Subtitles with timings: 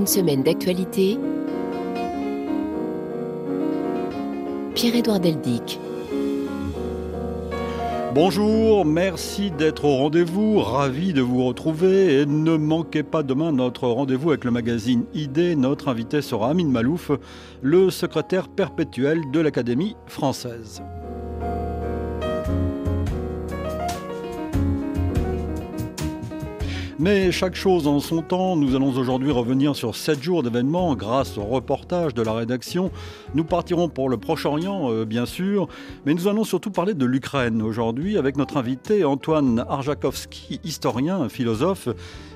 [0.00, 1.18] Une semaine d'actualité.
[4.74, 5.78] Pierre-Édouard Deldic.
[8.14, 13.88] Bonjour, merci d'être au rendez-vous, ravi de vous retrouver et ne manquez pas demain notre
[13.88, 15.54] rendez-vous avec le magazine ID.
[15.58, 17.10] Notre invité sera Amine Malouf,
[17.60, 20.82] le secrétaire perpétuel de l'Académie française.
[27.02, 31.38] Mais chaque chose en son temps, nous allons aujourd'hui revenir sur 7 jours d'événements grâce
[31.38, 32.90] au reportage de la rédaction.
[33.34, 35.66] Nous partirons pour le Proche-Orient, euh, bien sûr,
[36.04, 41.88] mais nous allons surtout parler de l'Ukraine aujourd'hui avec notre invité Antoine Arjakovski, historien, philosophe.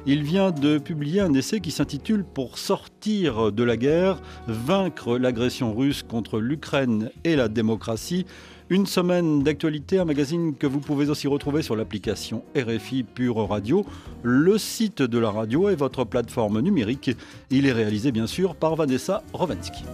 [0.07, 4.17] Il vient de publier un essai qui s'intitule Pour sortir de la guerre,
[4.49, 8.25] vaincre l'agression russe contre l'Ukraine et la démocratie.
[8.71, 13.85] Une semaine d'actualité, un magazine que vous pouvez aussi retrouver sur l'application RFI Pure Radio,
[14.23, 17.11] le site de la radio et votre plateforme numérique.
[17.51, 19.85] Il est réalisé bien sûr par Vanessa Rovensky.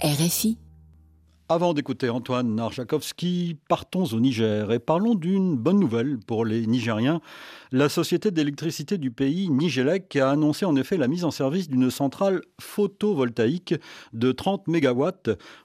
[0.00, 0.56] RFI
[1.50, 7.20] avant d'écouter Antoine Narjakovski, partons au Niger et parlons d'une bonne nouvelle pour les Nigériens.
[7.72, 11.90] La société d'électricité du pays, Nigelec, a annoncé en effet la mise en service d'une
[11.90, 13.74] centrale photovoltaïque
[14.12, 15.08] de 30 MW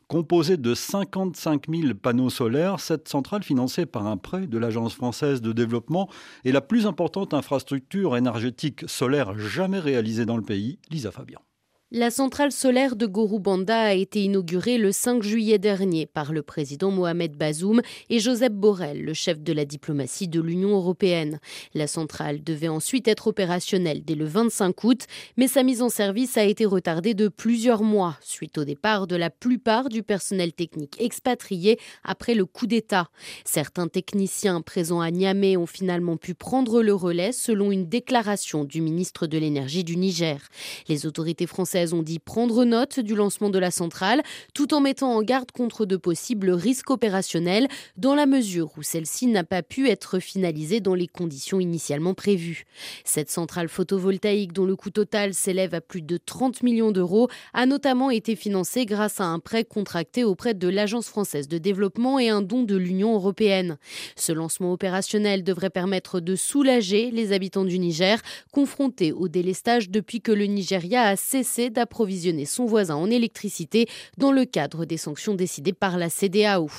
[0.08, 2.80] composée de 55 000 panneaux solaires.
[2.80, 6.10] Cette centrale, financée par un prêt de l'Agence française de développement,
[6.46, 10.80] est la plus importante infrastructure énergétique solaire jamais réalisée dans le pays.
[10.90, 11.42] Lisa Fabian.
[11.92, 16.90] La centrale solaire de Gorubanda a été inaugurée le 5 juillet dernier par le président
[16.90, 21.40] Mohamed Bazoum et Joseph Borrell, le chef de la diplomatie de l'Union européenne.
[21.76, 25.02] La centrale devait ensuite être opérationnelle dès le 25 août,
[25.38, 29.16] mais sa mise en service a été retardée de plusieurs mois suite au départ de
[29.16, 33.10] la plupart du personnel technique expatrié après le coup d'État.
[33.46, 38.82] Certains techniciens présents à Niamey ont finalement pu prendre le relais selon une déclaration du
[38.82, 40.40] ministre de l'Énergie du Niger.
[40.90, 44.22] Les autorités françaises ont dit prendre note du lancement de la centrale,
[44.54, 49.28] tout en mettant en garde contre de possibles risques opérationnels, dans la mesure où celle-ci
[49.28, 52.66] n'a pas pu être finalisée dans les conditions initialement prévues.
[53.04, 57.66] Cette centrale photovoltaïque, dont le coût total s'élève à plus de 30 millions d'euros, a
[57.66, 62.30] notamment été financée grâce à un prêt contracté auprès de l'Agence française de développement et
[62.30, 63.78] un don de l'Union européenne.
[64.16, 68.22] Ce lancement opérationnel devrait permettre de soulager les habitants du Niger,
[68.52, 73.88] confrontés au délestage depuis que le Nigeria a cessé d'approvisionner son voisin en électricité
[74.18, 76.70] dans le cadre des sanctions décidées par la CDAO.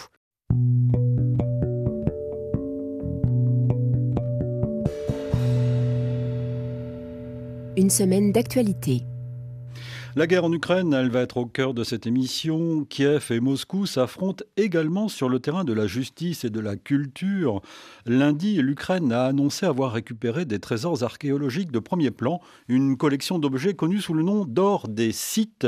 [7.77, 9.03] Une semaine d'actualité.
[10.19, 12.87] La guerre en Ukraine, elle va être au cœur de cette émission.
[12.89, 17.61] Kiev et Moscou s'affrontent également sur le terrain de la justice et de la culture.
[18.07, 23.75] Lundi, l'Ukraine a annoncé avoir récupéré des trésors archéologiques de premier plan, une collection d'objets
[23.75, 25.67] connus sous le nom d'or des sites,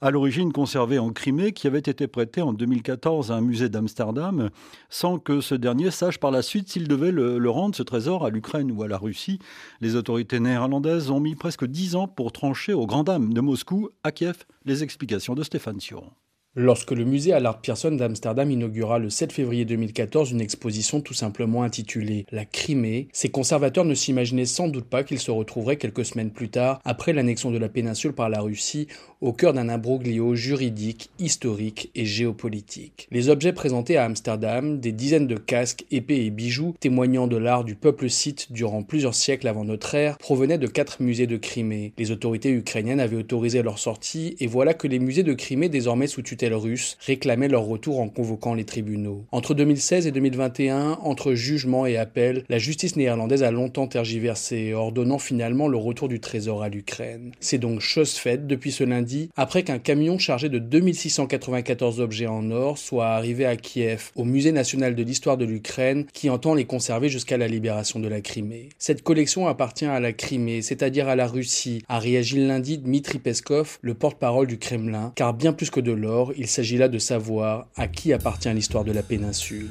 [0.00, 4.48] à l'origine conservés en Crimée, qui avait été prêté en 2014 à un musée d'Amsterdam,
[4.88, 8.30] sans que ce dernier sache par la suite s'il devait le, rendre, ce trésor, à
[8.30, 9.40] l'Ukraine ou à la Russie.
[9.82, 13.89] Les autorités néerlandaises ont mis presque dix ans pour trancher aux grandes dames de Moscou
[14.04, 16.12] à Kiev, les explications de Stéphane Sion.
[16.56, 21.62] Lorsque le musée Allard Pierson d'Amsterdam inaugura le 7 février 2014 une exposition tout simplement
[21.62, 26.32] intitulée La Crimée, ses conservateurs ne s'imaginaient sans doute pas qu'ils se retrouveraient quelques semaines
[26.32, 28.88] plus tard, après l'annexion de la péninsule par la Russie,
[29.20, 33.06] au cœur d'un imbroglio juridique, historique et géopolitique.
[33.12, 37.62] Les objets présentés à Amsterdam, des dizaines de casques, épées et bijoux témoignant de l'art
[37.62, 41.92] du peuple scythe durant plusieurs siècles avant notre ère, provenaient de quatre musées de Crimée.
[41.96, 46.08] Les autorités ukrainiennes avaient autorisé leur sortie et voilà que les musées de Crimée désormais
[46.08, 49.24] sous tutelle russes réclamaient leur retour en convoquant les tribunaux.
[49.32, 55.18] Entre 2016 et 2021, entre jugement et appel, la justice néerlandaise a longtemps tergiversé, ordonnant
[55.18, 57.32] finalement le retour du trésor à l'Ukraine.
[57.40, 62.50] C'est donc chose faite depuis ce lundi, après qu'un camion chargé de 2694 objets en
[62.50, 66.64] or soit arrivé à Kiev, au Musée national de l'histoire de l'Ukraine, qui entend les
[66.64, 68.68] conserver jusqu'à la libération de la Crimée.
[68.78, 73.78] Cette collection appartient à la Crimée, c'est-à-dire à la Russie, a réagi lundi Dmitri Peskov,
[73.82, 77.66] le porte-parole du Kremlin, car bien plus que de l'or, il s'agit là de savoir
[77.76, 79.70] à qui appartient l'histoire de la péninsule.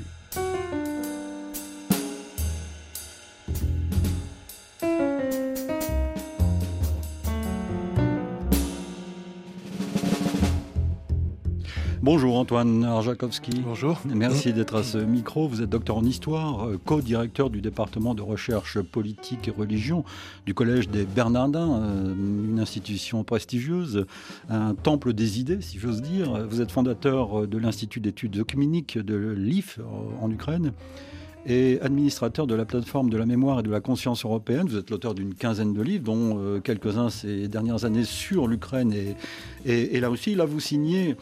[12.12, 13.62] Bonjour Antoine Arjakovski.
[13.64, 14.02] Bonjour.
[14.04, 15.48] Merci d'être à ce micro.
[15.48, 20.04] Vous êtes docteur en histoire, euh, co-directeur du département de recherche politique et religion
[20.48, 24.08] du Collège des Bernardins, euh, une institution prestigieuse,
[24.50, 26.48] un temple des idées, si j'ose dire.
[26.48, 29.80] Vous êtes fondateur de l'Institut d'études œcuméniques de l'IF
[30.20, 30.74] en Ukraine
[31.50, 34.68] et administrateur de la plateforme de la mémoire et de la conscience européenne.
[34.70, 38.94] Vous êtes l'auteur d'une quinzaine de livres, dont euh, quelques-uns ces dernières années sur l'Ukraine
[38.94, 39.16] et,
[39.66, 40.36] et, la Russie.
[40.36, 41.16] Là, vous signez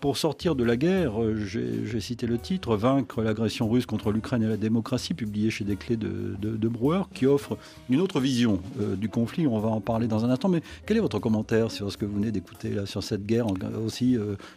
[0.00, 4.42] pour sortir de la guerre, euh, j'ai cité le titre, Vaincre l'agression russe contre l'Ukraine
[4.42, 7.56] et la démocratie, publié chez des clés de, de, Brouwer, qui offre
[7.88, 9.46] une autre vision euh, du conflit.
[9.46, 10.50] On va en parler dans un instant.
[10.50, 13.46] Mais quel est votre commentaire sur ce que vous venez d'écouter là, sur cette guerre
[13.84, 14.16] aussi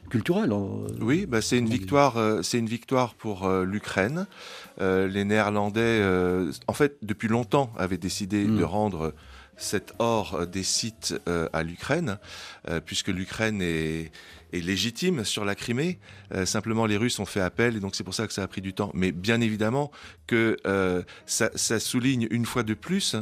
[0.10, 0.54] culturelle
[1.02, 2.18] Oui, bah, c'est une victoire.
[2.44, 4.28] c'est une victoire pour l'Ukraine.
[4.82, 8.58] Euh, les Néerlandais, euh, en fait, depuis longtemps, avaient décidé mm.
[8.58, 9.14] de rendre
[9.56, 12.18] cet or des sites euh, à l'Ukraine,
[12.86, 14.12] puisque l'Ukraine est,
[14.52, 16.00] légitime sur la Crimée.
[16.46, 18.62] simplement, les Russes ont fait appel, et donc c'est pour ça que ça a pris
[18.62, 18.92] du temps.
[18.94, 19.92] Mais bien évidemment
[20.28, 20.58] que
[21.26, 23.16] ça, ça, souligne une fois de plus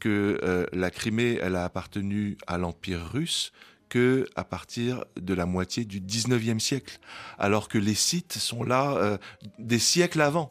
[0.00, 3.52] que la Crimée, elle a appartenu à l'Empire russe,
[3.90, 6.98] que à partir de la moitié du 19e siècle,
[7.38, 9.18] alors que les sites sont là euh,
[9.58, 10.50] des siècles avant.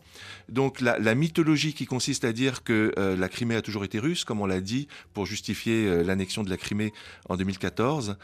[0.50, 4.26] Donc la, mythologie qui consiste à dire que euh, la Crimée a toujours été russe,
[4.26, 6.94] comme on l'a dit, pour justifier euh, l'annexion de la Crimée
[7.30, 8.18] en 2014,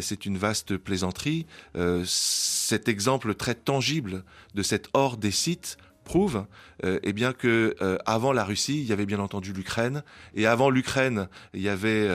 [0.00, 1.46] c'est une vaste plaisanterie.
[2.04, 4.22] cet exemple très tangible
[4.54, 5.78] de cette horde des sites
[6.08, 6.46] prouve
[6.82, 7.76] eh bien que
[8.06, 10.02] avant la Russie, il y avait bien entendu l'Ukraine,
[10.34, 12.08] et avant l'Ukraine, il y avait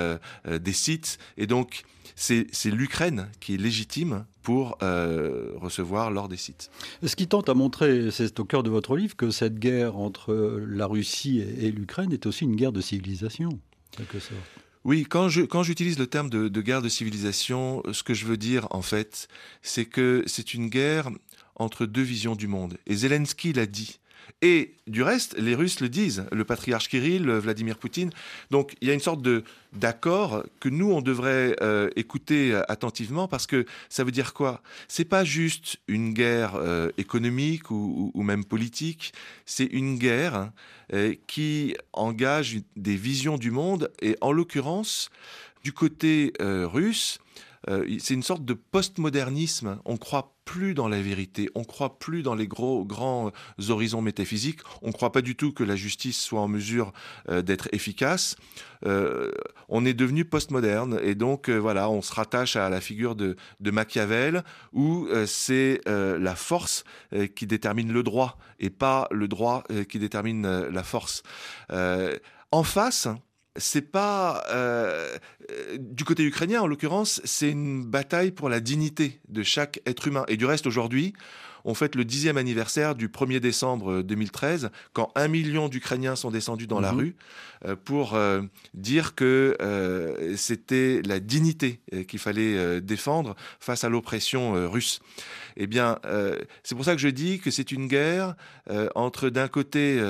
[0.45, 1.83] des sites, et donc
[2.15, 6.69] c'est l'Ukraine qui est légitime pour euh, recevoir l'or des sites.
[7.03, 10.33] Ce qui tente à montrer, c'est au cœur de votre livre, que cette guerre entre
[10.67, 13.59] la Russie et, l'Ukraine est aussi une guerre de civilisation,
[13.95, 14.39] quelque sorte.
[14.83, 18.25] Oui, quand je quand j'utilise le terme de, de, guerre de civilisation, ce que je
[18.25, 19.29] veux dire en fait,
[19.61, 21.09] c'est que c'est une guerre
[21.55, 22.77] entre deux visions du monde.
[22.87, 23.99] Et Zelensky l'a dit.
[24.41, 28.09] Et du reste, les Russes le disent, le patriarche Kirill, Vladimir Poutine.
[28.51, 33.27] Donc il y a une sorte de d'accord que nous on devrait euh, écouter attentivement
[33.27, 34.61] parce que ça veut dire quoi?
[34.87, 39.13] C'est pas juste une guerre euh, économique ou, même politique,
[39.45, 40.51] c'est une guerre
[40.93, 45.09] euh, qui engage des visions du monde et en l'occurrence
[45.63, 47.19] du côté russe
[47.69, 49.79] euh, c'est une sorte de postmodernisme.
[49.85, 54.01] On croit plus dans la vérité, on croit plus dans les gros grands euh, horizons
[54.01, 56.91] métaphysiques, on croit pas du tout que la justice soit en mesure
[57.29, 58.35] euh, d'être efficace.
[59.69, 63.71] on est devenu postmoderne et donc voilà, on se rattache à la figure de, de
[63.71, 64.43] Machiavel
[64.73, 66.83] où c'est la force
[67.33, 71.23] qui détermine le droit et pas le droit qui détermine la force.
[71.69, 73.07] en face,
[73.55, 75.17] c'est pas euh,
[75.51, 80.07] euh, du côté ukrainien en l'occurrence, c'est une bataille pour la dignité de chaque être
[80.07, 80.25] humain.
[80.27, 81.13] Et du reste aujourd'hui,
[81.65, 86.67] on fête le dixième anniversaire du 1er décembre 2013, quand un million d'Ukrainiens sont descendus
[86.67, 86.99] dans la mhm.
[86.99, 87.15] rue
[87.65, 88.17] euh, pour
[88.73, 89.57] dire que
[90.35, 94.99] c'était la dignité qu'il fallait défendre face à l'oppression russe.
[95.55, 95.99] Eh bien,
[96.63, 98.35] c'est pour ça que je dis que c'est une guerre
[98.95, 100.01] entre d'un côté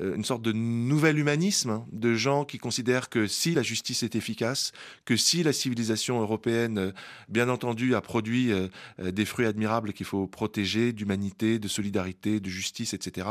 [0.00, 4.14] une sorte de nouvel humanisme hein, de gens qui considèrent que si la justice est
[4.14, 4.72] efficace,
[5.04, 6.92] que si la civilisation européenne, euh,
[7.28, 8.68] bien entendu, a produit euh,
[9.00, 13.28] euh, des fruits admirables qu'il faut protéger, d'humanité, de solidarité, de justice, etc.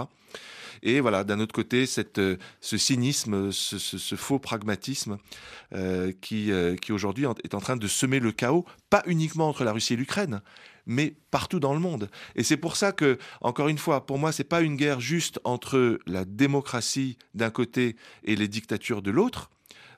[0.81, 2.19] Et voilà, d'un autre côté, cette,
[2.61, 5.17] ce cynisme, ce, faux pragmatisme
[6.21, 6.51] qui,
[6.81, 9.97] qui aujourd'hui est en train de semer le chaos, pas uniquement entre la Russie et
[9.97, 10.41] l'Ukraine,
[10.85, 12.09] mais partout dans le monde.
[12.35, 15.39] Et c'est pour ça que, encore une fois, pour moi, c'est pas une guerre juste
[15.43, 19.49] entre la démocratie d'un côté et les dictatures de l'autre.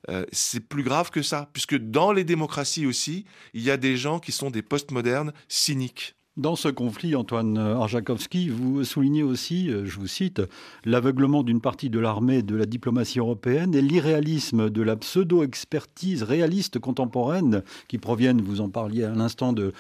[0.10, 3.98] Euh, c'est plus grave que ça, puisque dans les démocraties aussi, il y a des
[3.98, 6.15] gens qui sont des postmodernes cyniques.
[6.38, 10.42] Dans ce conflit, Antoine Arjakovski, vous soulignez aussi, euh, je vous cite,
[10.84, 16.78] l'aveuglement d'une partie de l'armée de la diplomatie européenne et l'irréalisme de la pseudo-expertise réaliste
[16.78, 19.72] contemporaine qui proviennent, vous en parliez à l'instant, de,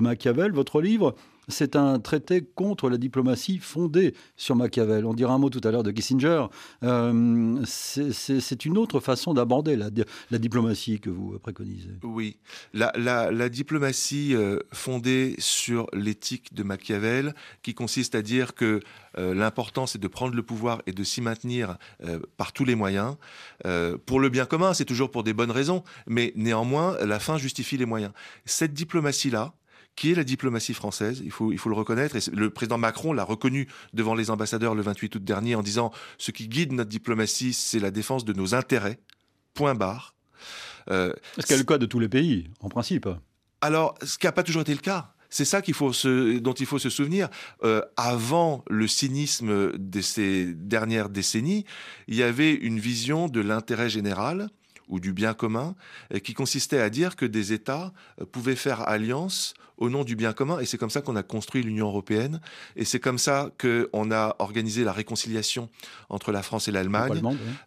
[0.00, 0.52] Machiavel.
[0.52, 1.14] Votre livre
[1.48, 5.04] c'est un traité contre la diplomatie fondée sur Machiavel.
[5.04, 6.46] On dira un mot tout à l'heure de Kissinger.
[6.82, 9.90] Euh, c'est une autre façon d'aborder la,
[10.38, 11.90] diplomatie que vous préconisez.
[12.02, 12.38] Oui,
[12.72, 18.80] la, diplomatie euh, fondée sur l'éthique de Machiavel, qui consiste à dire que
[19.16, 21.76] euh, l'important c'est de prendre le pouvoir et de s'y maintenir
[22.36, 23.16] par tous les moyens.
[24.06, 27.76] pour le bien commun, c'est toujours pour des bonnes raisons, mais néanmoins, la fin justifie
[27.76, 28.12] les moyens.
[28.44, 29.54] Cette diplomatie-là,
[29.96, 33.12] qui est la diplomatie française, il faut, il faut le reconnaître, et le président Macron
[33.12, 36.90] l'a reconnu devant les ambassadeurs le 28 août dernier en disant ce qui guide notre
[36.90, 38.98] diplomatie, c'est la défense de nos intérêts,
[39.54, 40.14] point barre.
[40.90, 43.08] Euh, Est-ce qu'elle est le cas de tous les pays, en principe
[43.60, 46.52] Alors, ce qui n'a pas toujours été le cas, C'est ça qu'il faut se, dont
[46.52, 47.28] il faut se souvenir.
[47.64, 51.64] Euh, avant le cynisme de ces dernières décennies,
[52.06, 54.48] il y avait une vision de l'intérêt général
[54.88, 55.74] ou du bien commun,
[56.12, 60.16] euh, qui consistait à dire que des États euh, pouvaient faire alliance au nom du
[60.16, 60.60] bien commun.
[60.60, 62.40] Et c'est comme ça qu'on a construit l'Union européenne.
[62.76, 65.68] Et c'est comme ça qu'on a organisé la réconciliation
[66.08, 67.22] entre la France et l'Allemagne.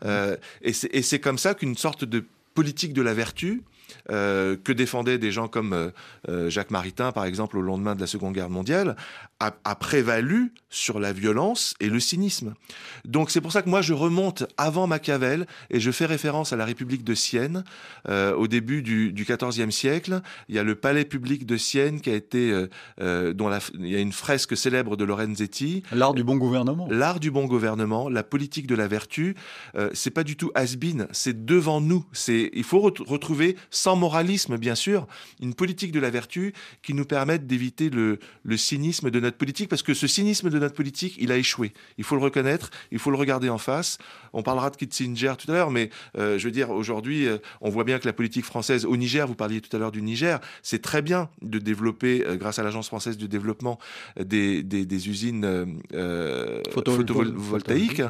[0.05, 3.63] Euh, et c'est comme ça qu'une sorte de politique de la vertu
[4.11, 5.89] euh, que défendaient des gens comme euh,
[6.29, 8.95] euh, Jacques Maritain, par exemple, au lendemain de la Seconde Guerre mondiale,
[9.39, 12.55] a, prévalu sur la violence et le cynisme.
[13.05, 16.55] Donc c'est pour ça que moi je remonte avant Machiavel et je fais référence à
[16.55, 17.63] la République de Sienne
[18.07, 20.21] au début du, XIVe siècle.
[20.49, 22.51] Il y a le palais public de Sienne qui a été,
[22.99, 25.83] dont il y a une fresque célèbre de Lorenzetti.
[25.91, 26.87] L'art du bon gouvernement.
[26.89, 29.35] L'art du bon gouvernement, la politique de la vertu.
[29.93, 32.05] c'est pas du tout has-been, c'est devant nous.
[32.11, 35.07] C'est il faut retrouver sans moralisme bien sûr,
[35.41, 38.19] une politique de la vertu qui nous permette d'éviter le,
[38.57, 41.73] cynisme de notre politique, parce que ce cynisme de notre politique, il a échoué.
[41.97, 43.97] Il faut le reconnaître, il faut le regarder en face.
[44.33, 47.69] On parlera de Kissinger tout à l'heure, mais euh, je veux dire, aujourd'hui, euh, on
[47.69, 50.39] voit bien que la politique française au Niger, vous parliez tout à l'heure du Niger,
[50.63, 53.77] c'est très bien de développer, euh, grâce à l'Agence française de développement,
[54.19, 55.79] des, des, usines
[56.71, 58.01] photovoltaïques.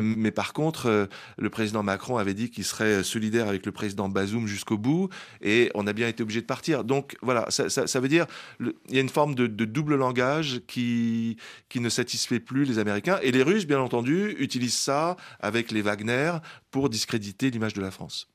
[0.00, 4.46] Mais par contre, le président Macron avait dit qu'il serait solidaire avec le président Bazoum
[4.46, 5.07] jusqu'au bout
[5.42, 6.84] et on a bien été obligé de partir.
[6.84, 8.26] Donc voilà, ça, veut dire
[8.60, 11.36] il y a une forme de, double langage qui,
[11.68, 13.18] qui ne satisfait plus les Américains.
[13.22, 16.32] Et les Russes, bien entendu, utilisent ça avec les Wagner
[16.70, 18.28] pour discréditer l'image de la France.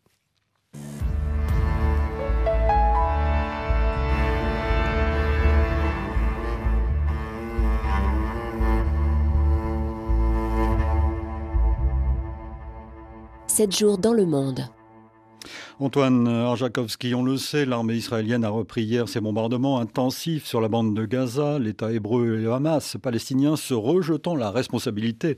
[13.56, 14.68] Sept jours dans le monde.
[15.80, 20.68] Antoine Arjakovski, on le sait, l'armée israélienne a repris hier ses bombardements intensifs sur la
[20.68, 21.58] bande de Gaza.
[21.58, 25.36] L'État hébreu et le Hamas palestinien se rejetant la responsabilité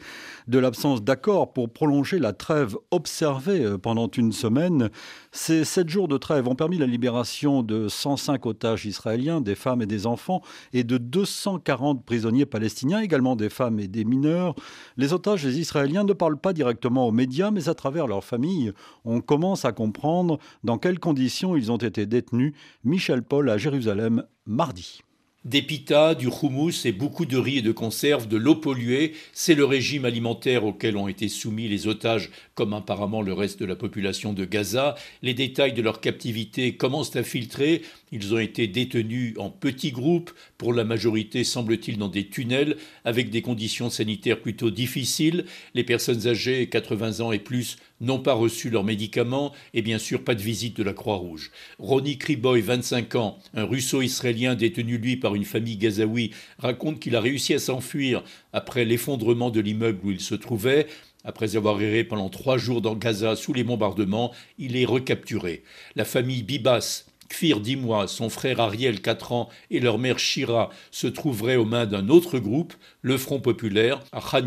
[0.49, 4.89] de l'absence d'accord pour prolonger la trêve observée euh, pendant une semaine.
[5.37, 9.81] Ces sept jours de trêve ont permis la libération de 105 otages israéliens, des femmes
[9.81, 14.55] et des enfants, et de 240 prisonniers palestiniens, également des femmes et des mineurs.
[14.95, 18.71] Les otages Israéliens ne parlent pas directement aux médias, mais à travers leurs familles,
[19.03, 22.53] on commence à comprendre dans quelles conditions ils ont été détenus.
[22.85, 25.01] Michel Paul à Jérusalem, mardi.
[25.45, 29.53] Des pitas, du houmous et beaucoup de riz et de conserves, de l'eau polluée, c'est
[29.53, 33.75] le régime alimentaire auquel ont été soumis les otages, comme apparemment le reste de la
[33.75, 34.95] population de Gaza.
[35.21, 37.83] Les détails de leur captivité commencent à filtrer.
[38.11, 43.29] Ils ont été détenus en petits groupes, pour la majorité semble-t-il dans des tunnels, avec
[43.29, 45.45] des conditions sanitaires plutôt difficiles.
[45.75, 50.23] Les personnes âgées, 80 ans et plus, n'ont pas reçu leurs médicaments et bien sûr
[50.23, 51.51] pas de visite de la Croix-Rouge.
[51.79, 57.21] Ronnie Kriboy, 25 ans, un russo-israélien détenu lui par une famille gazaoui, raconte qu'il a
[57.21, 58.23] réussi à s'enfuir
[58.53, 60.87] après l'effondrement de l'immeuble où il se trouvait.
[61.23, 65.63] Après avoir erré pendant trois jours dans Gaza sous les bombardements, il est recapturé.
[65.95, 70.69] La famille Bibas, Kfir, 10 mois, son frère Ariel, 4 ans, et leur mère Shira
[70.91, 74.45] se trouveraient aux mains d'un autre groupe, le Front populaire, à Khan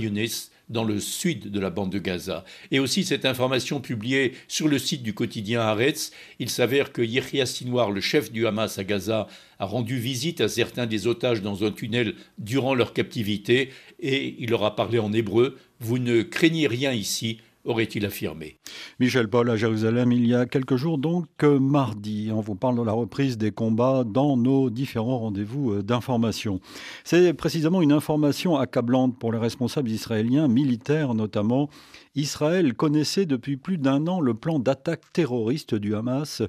[0.68, 2.44] dans le sud de la bande de Gaza.
[2.70, 7.46] Et aussi cette information publiée sur le site du quotidien Haaretz, il s'avère que Yehia
[7.46, 11.64] Sinwar, le chef du Hamas à Gaza, a rendu visite à certains des otages dans
[11.64, 13.70] un tunnel durant leur captivité
[14.00, 18.58] et il leur a parlé en hébreu Vous ne craignez rien ici, aurait-il affirmé?
[18.98, 22.30] Michel Paul à Jérusalem, il y a quelques jours donc mardi.
[22.32, 26.60] On vous parle de la reprise des combats dans nos différents rendez-vous euh, d'information.
[27.04, 31.68] C'est précisément une information accablante pour les responsables israéliens, militaires notamment.
[32.14, 36.42] Israël connaissait depuis plus d'un an le plan d'attaque terroriste du Hamas.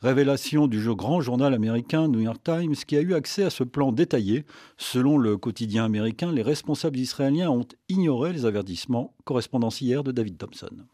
[0.00, 3.90] Révélation du grand journal américain New York Times qui a eu accès à ce plan
[3.90, 4.44] détaillé.
[4.76, 9.14] Selon le quotidien américain, les responsables israéliens ont ignoré les avertissements.
[9.24, 10.86] Correspondance hier de David Thompson.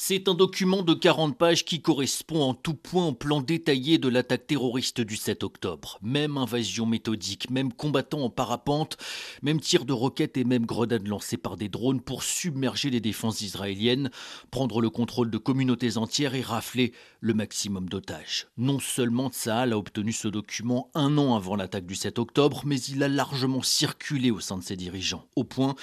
[0.00, 4.06] C'est un document de 40 pages qui correspond en tout point au plan détaillé de
[4.06, 5.98] l'attaque terroriste du 7 octobre.
[6.02, 8.96] Même invasion méthodique, même combattants en parapente,
[9.42, 13.40] même tir de roquettes et même grenades lancées par des drones pour submerger les défenses
[13.40, 14.10] israéliennes,
[14.52, 18.46] prendre le contrôle de communautés entières et rafler le maximum d'otages.
[18.56, 22.80] Non seulement Tsahal a obtenu ce document un an avant l'attaque du 7 octobre, mais
[22.82, 25.74] il a largement circulé au sein de ses dirigeants, au point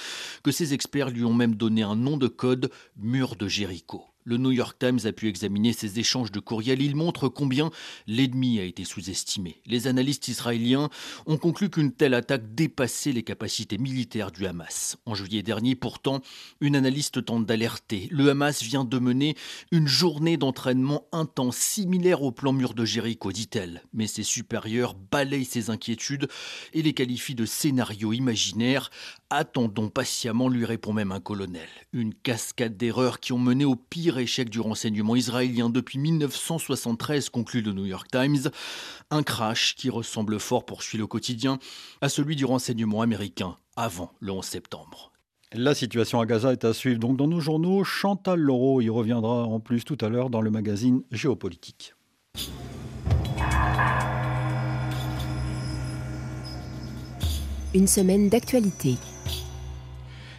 [0.41, 4.04] que ses experts lui ont même donné un nom de code, Mur de Jéricho.
[4.27, 6.82] Le New York Times a pu examiner ces échanges de courriels.
[6.82, 7.70] Il montre combien
[8.08, 9.62] l'ennemi a été sous-estimé.
[9.67, 10.89] Les analystes israéliens
[11.27, 14.98] ont conclu qu'une telle attaque dépassait les capacités militaires du Hamas.
[15.05, 16.22] En juillet dernier, pourtant,
[16.60, 18.08] une analyste tente d'alerter.
[18.10, 19.36] Le Hamas vient de mener
[19.72, 23.84] une journée d'entraînement intense, similaire au plan mur de Jéricho, dit-elle.
[23.94, 26.27] Mais ses supérieurs balayent ces inquiétudes
[26.74, 28.89] et les qualifient de scénario imaginaire.
[29.38, 31.68] Attendons patiemment, lui répond même un colonel.
[31.92, 37.62] Une cascade d'erreurs qui ont mené au pire échec du renseignement israélien depuis 1973, conclut
[37.62, 38.50] le New York Times.
[39.12, 41.60] Un crash qui ressemble fort, poursuit le quotidien,
[42.00, 45.12] à celui du renseignement américain avant le 11 septembre.
[45.51, 47.84] La situation à Gaza est à suivre donc dans nos journaux.
[47.84, 51.94] Chantal Laureau y reviendra en plus tout à l'heure dans le magazine Géopolitique.
[57.74, 58.96] Une semaine d'actualité.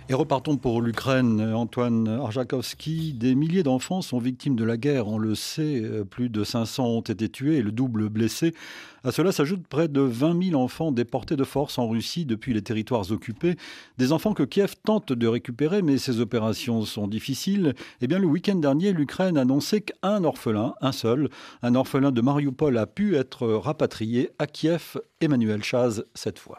[0.08, 1.40] Et repartons pour l'Ukraine.
[1.40, 5.82] Antoine Arjakovski, des milliers d'enfants sont victimes de la guerre, on le sait.
[6.08, 8.54] Plus de 500 ont été tués et le double blessé.
[9.02, 12.62] À cela s'ajoutent près de 20 000 enfants déportés de force en Russie depuis les
[12.62, 13.56] territoires occupés.
[13.98, 17.75] Des enfants que Kiev tente de récupérer, mais ces opérations sont difficiles.
[18.00, 21.30] Eh bien, le week-end dernier, l'Ukraine annonçait qu'un orphelin, un seul,
[21.62, 25.00] un orphelin de Mariupol a pu être rapatrié à Kiev.
[25.20, 26.58] Emmanuel Chaz, cette fois.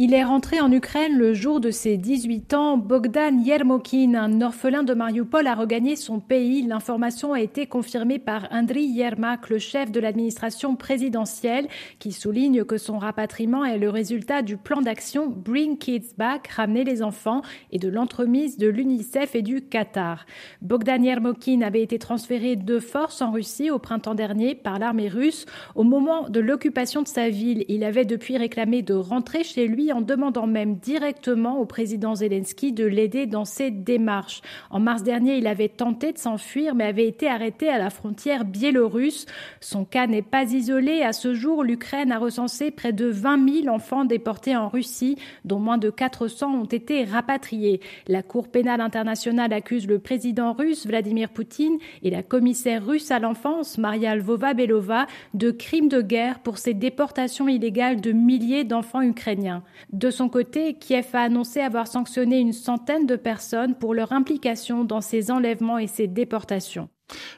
[0.00, 2.76] Il est rentré en Ukraine le jour de ses 18 ans.
[2.76, 6.62] Bogdan Yermokin, un orphelin de Mariupol, a regagné son pays.
[6.62, 11.66] L'information a été confirmée par Andriy Yermak, le chef de l'administration présidentielle,
[11.98, 16.84] qui souligne que son rapatriement est le résultat du plan d'action Bring Kids Back, ramener
[16.84, 20.26] les enfants, et de l'entremise de l'UNICEF et du Qatar.
[20.62, 25.44] Bogdan Yermokin avait été transféré de force en Russie au printemps dernier par l'armée russe.
[25.74, 29.87] Au moment de l'occupation de sa ville, il avait depuis réclamé de rentrer chez lui
[29.92, 34.42] en demandant même directement au président Zelensky de l'aider dans ses démarches.
[34.70, 38.44] En mars dernier, il avait tenté de s'enfuir mais avait été arrêté à la frontière
[38.44, 39.26] biélorusse.
[39.60, 41.02] Son cas n'est pas isolé.
[41.02, 45.58] À ce jour, l'Ukraine a recensé près de 20 000 enfants déportés en Russie, dont
[45.58, 47.80] moins de 400 ont été rapatriés.
[48.06, 53.18] La Cour pénale internationale accuse le président russe Vladimir Poutine et la commissaire russe à
[53.18, 59.62] l'enfance Maria Lvova-Belova de crimes de guerre pour ces déportations illégales de milliers d'enfants ukrainiens.
[59.92, 64.84] De son côté, Kiev a annoncé avoir sanctionné une centaine de personnes pour leur implication
[64.84, 66.88] dans ces enlèvements et ces déportations.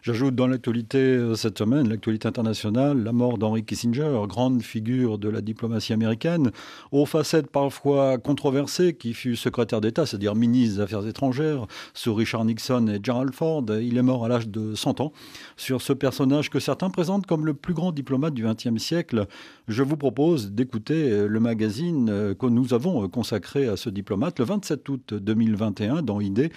[0.02, 5.28] J'ajoute dans l'actualité euh, cette semaine, l'actualité internationale, la mort d'Henry Kissinger, grande figure de
[5.28, 6.50] la diplomatie américaine,
[6.90, 12.44] aux facettes parfois controversées, qui fut secrétaire d'État, c'est-à-dire ministre des Affaires étrangères, sous Richard
[12.44, 13.64] Nixon et Gerald Ford.
[13.80, 15.12] Il est mort à l'âge de 100 ans.
[15.56, 19.26] Sur ce personnage que certains présentent comme le plus grand diplomate du XXe siècle,
[19.68, 24.38] je vous propose d'écouter euh, le magazine euh, que nous avons consacré à ce diplomate
[24.38, 26.50] le 27 août 2021 dans Idée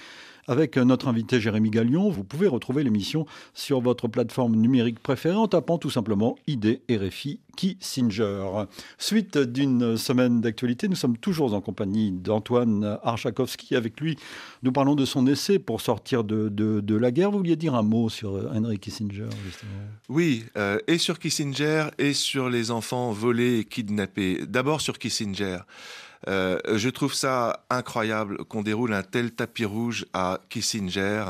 [0.47, 2.09] avec notre invité Jérémy Gallion.
[2.09, 7.39] Vous pouvez retrouver l'émission sur votre plateforme numérique préférée en tapant tout simplement ID RFI
[7.55, 8.65] Kissinger.
[8.97, 13.75] Suite d'une semaine d'actualité, nous sommes toujours en compagnie d'Antoine Archakovski.
[13.75, 14.17] Avec lui,
[14.63, 17.31] nous parlons de son essai pour sortir de, de, la guerre.
[17.31, 19.29] Vous vouliez dire un mot sur Henry Kissinger
[20.09, 24.45] Oui, euh, et sur Kissinger et sur les enfants volés et kidnappés.
[24.47, 25.59] D'abord sur Kissinger.
[26.27, 31.25] Euh, je trouve ça incroyable qu'on déroule un tel tapis rouge à Kissinger.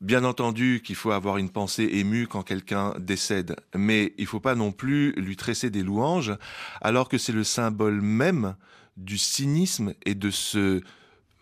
[0.00, 4.40] Bien entendu qu'il faut avoir une pensée émue quand quelqu'un décède, mais il ne faut
[4.40, 6.34] pas non plus lui tresser des louanges,
[6.82, 8.56] alors que c'est le symbole même
[8.98, 10.82] du cynisme et de ce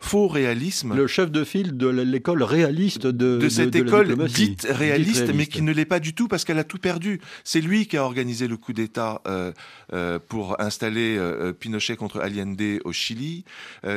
[0.05, 0.95] faux réalisme.
[0.95, 5.63] Le chef de file de l'école réaliste de, de cette école dite réaliste, mais qui
[5.63, 7.21] ne l'est pas du tout parce qu'elle a tout perdu.
[7.43, 9.53] C'est lui qui a organisé le coup d'État euh,
[9.93, 13.45] euh, pour installer euh, Pinochet contre Allende au Chili.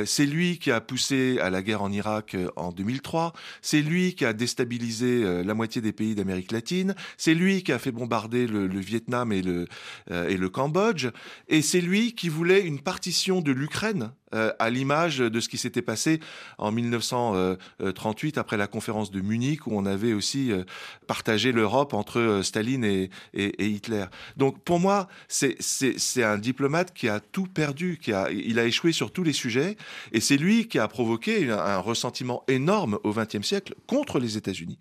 [0.04, 3.32] c'est lui qui a poussé à la guerre en Irak en 2003.
[3.62, 6.94] C'est lui qui a déstabilisé la moitié des pays d'Amérique latine.
[7.16, 9.66] C'est lui qui a fait bombarder le, le Vietnam et le,
[10.10, 11.08] et le Cambodge.
[11.48, 15.56] Et c'est lui qui voulait une partition de l'Ukraine euh, à l'image de ce qui
[15.56, 16.20] s'était passé
[16.58, 20.64] en 1938 après la conférence de Munich où on avait aussi euh,
[21.06, 24.04] partagé l'Europe entre euh, Staline et, Hitler.
[24.36, 28.92] Donc pour moi, c'est un diplomate qui a tout perdu, qui a, il a échoué
[28.92, 29.76] sur tous les sujets
[30.12, 34.78] et c'est lui qui a provoqué un, ressentiment énorme au XXe siècle contre les États-Unis.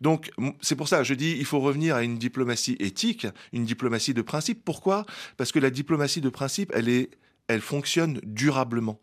[0.00, 4.14] Donc c'est pour ça, je dis, il faut revenir à une diplomatie éthique, une diplomatie
[4.14, 4.64] de principe.
[4.64, 5.04] Pourquoi?
[5.36, 7.10] Parce que la diplomatie de principe, elle est
[7.50, 9.00] elle fonctionne durablement.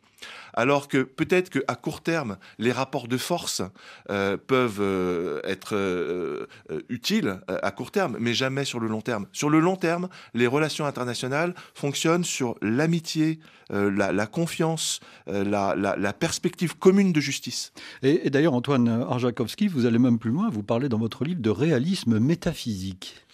[0.54, 3.62] Alors que peut-être qu'à court terme, les rapports de force
[4.10, 6.48] euh, peuvent euh, être euh,
[6.90, 9.28] utiles à court terme, mais jamais sur le long terme.
[9.34, 17.14] Sur le long terme, les relations internationales fonctionnent sur l'amitié, la, confiance, la, perspective commune
[17.14, 17.74] de justice.
[18.02, 21.42] Et, et d'ailleurs, Antoine Arjakovski, vous allez même plus loin, vous parlez dans votre livre
[21.42, 23.27] de réalisme métaphysique.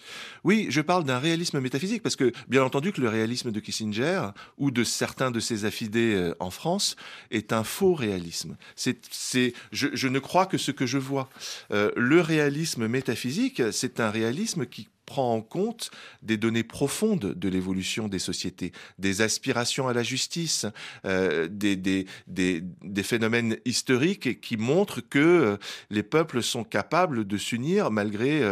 [0.44, 4.28] Oui, je parle d'un réalisme métaphysique parce que, bien entendu, que le réalisme de Kissinger
[4.58, 6.96] ou de certains de ses affidés euh, en France
[7.30, 8.56] est un faux réalisme.
[8.76, 11.30] C'est, je, ne crois que ce que je vois.
[11.72, 15.90] Euh, le réalisme métaphysique, c'est un réalisme qui prend en compte
[16.22, 20.66] des données profondes de l'évolution des sociétés, des aspirations à la justice,
[21.04, 25.56] euh, des, des, des, phénomènes historiques qui montrent que euh,
[25.90, 28.42] les peuples sont capables de s'unir malgré,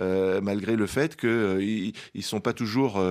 [0.00, 3.02] euh malgré le fait qu'ils ne sont pas toujours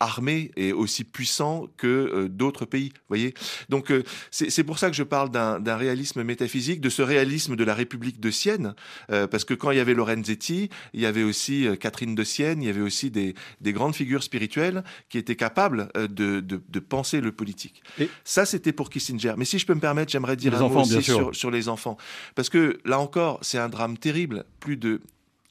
[0.00, 2.92] armés et aussi puissants que d'autres pays.
[3.08, 3.34] Voyez?
[3.68, 3.92] Donc
[4.30, 8.20] c'est pour ça que je parle d'un réalisme métaphysique, de ce réalisme de la République
[8.20, 8.74] de Sienne,
[9.08, 12.62] parce que quand il y avait Lorenzetti, il y avait aussi euh, Catherine de Sienne,
[12.62, 17.32] il y avait aussi des, grandes figures spirituelles qui étaient capables euh, de, penser le
[17.32, 17.82] politique.
[17.98, 19.34] Et ça, c'était pour Kissinger.
[19.36, 21.96] Mais si je peux me permettre, j'aimerais dire un mot aussi sur, les enfants.
[22.34, 24.44] Parce que là encore, c'est un drame terrible.
[24.60, 25.00] Plus de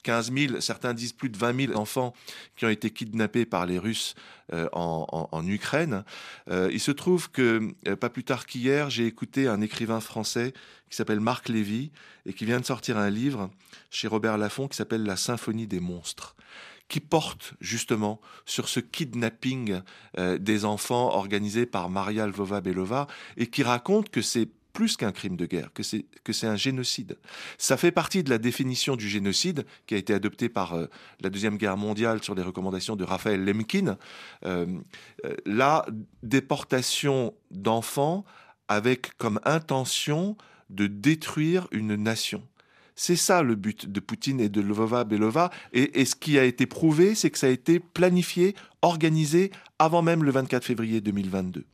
[0.06, 2.14] 15 000, certains disent plus de 20 000 enfants
[2.56, 4.14] qui ont été kidnappés par les Russes
[4.52, 6.04] euh, en, Ukraine.
[6.48, 10.52] il se trouve que, pas plus tard qu'hier, j'ai écouté un écrivain français
[10.88, 11.90] qui s'appelle Marc Lévy
[12.24, 13.50] et qui vient de sortir un livre
[13.90, 16.36] chez Robert Laffont qui s'appelle La symphonie des monstres
[16.88, 19.80] qui porte justement sur ce kidnapping
[20.18, 25.36] euh, des enfants organisé par Maria Lvova-Belova et qui raconte que c'est plus qu'un crime
[25.36, 27.16] de guerre, que c'est un génocide.
[27.56, 30.84] Ça fait partie de la définition du génocide qui a été adoptée par euh,
[31.22, 33.96] la deuxième guerre mondiale sur les recommandations de Raphaël Lemkin.
[34.44, 34.66] Euh,
[35.46, 35.86] la
[36.22, 38.26] déportation d'enfants
[38.68, 40.36] avec comme intention
[40.68, 42.46] de détruire une nation.
[42.96, 45.48] C'est ça le but de Poutine et de Lvova Belova.
[45.72, 50.22] Et, ce qui a été prouvé, c'est que ça a été planifié, organisé avant même
[50.22, 51.64] le 24 février 2022.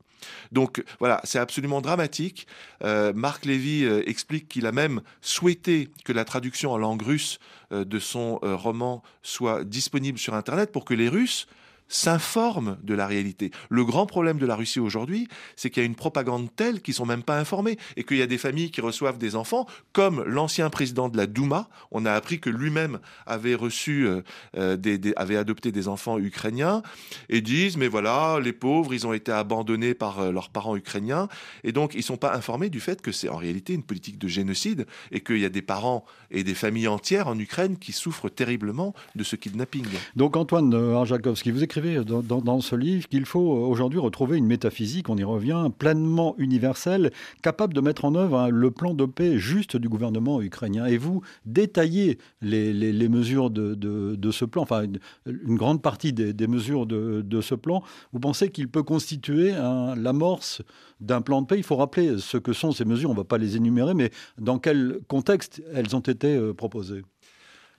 [0.52, 2.46] Donc voilà, c'est absolument dramatique.
[2.84, 7.38] Euh, Marc Lévy euh, explique qu'il a même souhaité que la traduction en langue russe
[7.72, 11.46] euh, de son roman soit disponible sur Internet pour que les Russes
[11.92, 13.50] s'informent de la réalité.
[13.68, 16.94] Le grand problème de la Russie aujourd'hui, c'est qu'il y a une propagande telle qu'ils
[16.94, 20.24] sont même pas informés et qu'il y a des familles qui reçoivent des enfants, comme
[20.24, 21.68] l'ancien président de la Douma.
[21.90, 24.22] On a appris que lui-même avait reçu, euh,
[24.56, 24.76] euh,
[25.16, 26.82] avait adopté des enfants ukrainiens
[27.28, 31.28] et disent mais voilà, les pauvres, ils ont été abandonnés par euh, leurs parents ukrainiens
[31.62, 34.28] et donc ils sont pas informés du fait que c'est en réalité une politique de
[34.28, 38.30] génocide et qu'il y a des parents et des familles entières en Ukraine qui souffrent
[38.30, 39.86] terriblement de ce kidnapping.
[40.16, 45.16] Donc Antoine Arjakovski, vous écrivez dans, ce livre qu'il faut aujourd'hui retrouver une métaphysique, on
[45.16, 47.10] y revient, pleinement universelle,
[47.42, 50.86] capable de mettre en œuvre hein, le plan de paix juste du gouvernement ukrainien.
[50.86, 54.84] Et vous détaillez les, mesures de, ce plan, enfin
[55.26, 57.82] une, grande partie des, mesures de, ce plan.
[58.12, 59.52] Vous pensez qu'il peut constituer
[59.96, 60.62] l'amorce
[61.00, 61.56] d'un plan de paix?
[61.56, 64.10] Il faut rappeler ce que sont ces mesures, on ne va pas les énumérer, mais
[64.38, 67.02] dans quel contexte elles ont été euh, proposées?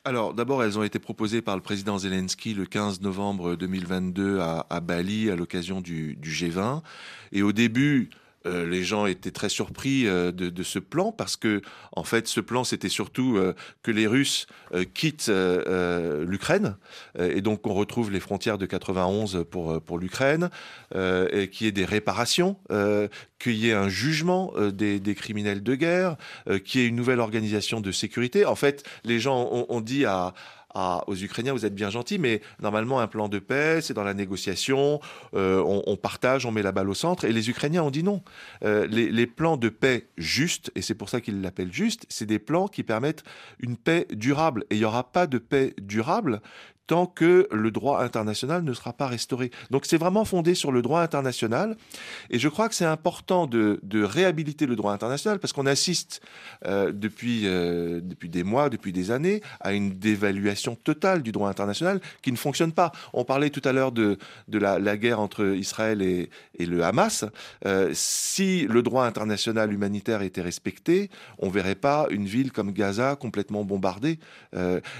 [0.05, 4.79] Alors, d'abord, elles ont été proposées par le président Zelensky le 15 novembre 2022 à,
[4.81, 6.81] Bali à l'occasion du, G20.
[7.31, 8.09] Et au début,
[8.45, 11.61] euh, les gens étaient très surpris euh, de, ce plan parce que,
[11.93, 14.47] en fait, ce plan, c'était surtout euh, que les Russes
[14.93, 16.77] quittent l'Ukraine
[17.19, 20.49] et donc on retrouve les frontières de 91 pour, pour l'Ukraine,
[20.95, 22.57] et qu'il y ait des réparations,
[23.37, 26.17] qu'il y ait un jugement des, criminels de guerre,
[26.65, 28.45] qu'il y ait une nouvelle organisation de sécurité.
[28.45, 30.33] En fait, les gens ont dit à
[30.73, 34.13] aux Ukrainiens, vous êtes bien gentils, mais normalement, un plan de paix, c'est dans la
[34.13, 34.99] négociation,
[35.35, 37.25] euh, on, partage, on met la balle au centre.
[37.25, 38.21] Et les Ukrainiens ont dit non.
[38.63, 42.25] Euh, les, les, plans de paix justes, et c'est pour ça qu'ils l'appellent juste, c'est
[42.25, 43.23] des plans qui permettent
[43.59, 44.65] une paix durable.
[44.69, 46.41] Et il n'y aura pas de paix durable
[46.87, 49.51] tant que le droit international ne sera pas restauré.
[49.71, 51.77] Donc c'est vraiment fondé sur le droit international.
[52.29, 56.21] Et je crois que c'est important de, réhabiliter le droit international parce qu'on assiste
[56.65, 61.49] euh, depuis, euh, depuis des mois, depuis des années, à une dévaluation totale du droit
[61.49, 62.91] international qui ne fonctionne pas.
[63.13, 64.17] On parlait tout à l'heure de,
[64.51, 67.25] la, guerre entre Israël et, le Hamas.
[67.65, 73.15] Euh, si le droit international humanitaire était respecté, on verrait pas une ville comme Gaza
[73.15, 74.19] complètement bombardée.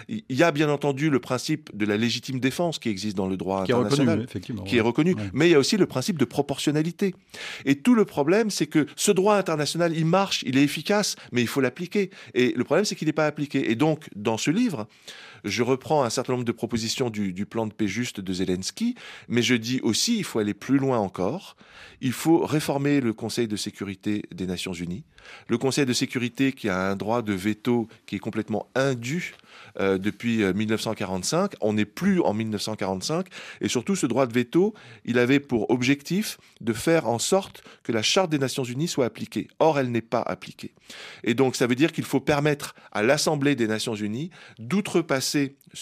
[0.08, 3.38] Il y a bien entendu le principe de la légitime défense qui existe dans le
[3.38, 4.26] droit international,
[4.66, 5.16] qui est reconnu.
[5.34, 7.16] Mais il y a aussi le principe de proportionnalité.
[7.66, 11.42] Et tout le problème, c'est que ce droit international, il marche, il est efficace, mais
[11.42, 12.10] il faut l'appliquer.
[12.34, 13.72] Et le problème, c'est qu'il n'est pas appliqué.
[13.72, 14.88] Et donc, dans ce livre,
[15.44, 18.96] je reprends un certain nombre de propositions du, plan de paix juste de Zelensky,
[19.28, 21.56] mais je dis aussi il faut aller plus loin encore.
[22.02, 25.04] Il faut réformer le Conseil de sécurité des Nations Unies.
[25.48, 29.36] Le Conseil de sécurité qui a un droit de veto qui est complètement indu
[29.80, 31.54] euh, depuis 1945.
[31.54, 33.28] Euh, On n'est plus en 1945.
[33.62, 34.74] Et surtout, ce droit de veto,
[35.06, 39.06] il avait pour objectif de faire en sorte que la Charte des Nations Unies soit
[39.06, 39.48] appliquée.
[39.60, 40.74] Or, elle n'est pas appliquée.
[41.24, 44.30] Et donc, ça veut dire qu'il faut permettre à l'Assemblée des Nations Unies
[44.60, 45.33] d'outrepasser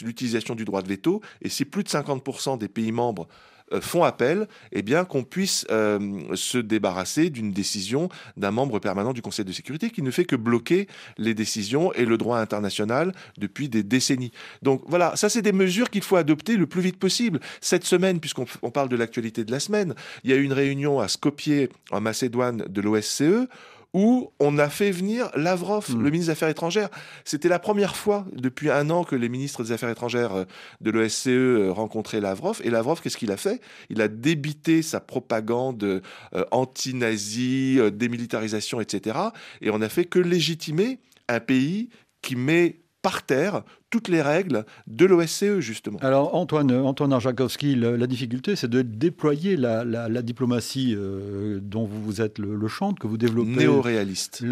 [0.01, 1.21] l'utilisation du droit de veto.
[1.41, 3.27] Et si plus de 50% des pays membres
[3.73, 9.13] euh, font appel, eh bien qu'on puisse euh, se débarrasser d'une décision d'un membre permanent
[9.13, 10.87] du Conseil de sécurité qui ne fait que bloquer
[11.17, 14.31] les décisions et le droit international depuis des décennies.
[14.61, 17.39] Donc voilà, ça c'est des mesures qu'il faut adopter le plus vite possible.
[17.61, 20.99] Cette semaine, puisqu'on parle de l'actualité de la semaine, il y a eu une réunion
[20.99, 23.47] à Skopje en Macédoine de l'OSCE
[23.93, 26.01] où on a fait venir Lavrov, mm.
[26.01, 26.89] le ministre des Affaires étrangères.
[27.25, 30.45] C'était la première fois depuis un an que les ministres des Affaires étrangères euh,
[30.79, 32.61] de l'OSCE euh, rencontraient Lavrov.
[32.63, 33.61] Et Lavrov, qu'est-ce qu'il a fait?
[33.89, 39.17] Il a débité sa propagande euh, anti-nazie, démilitarisation, etc.
[39.61, 41.89] Et on a fait que légitimer un pays
[42.21, 45.99] qui met par terre toutes les règles de l'OSCE, justement.
[45.99, 52.39] Alors, Antoine, Antoine Arjakovski, la, difficulté, c'est de déployer la, diplomatie euh, dont vous, êtes
[52.39, 53.49] le, chantre, que vous développez.
[53.49, 54.43] Néo-réaliste.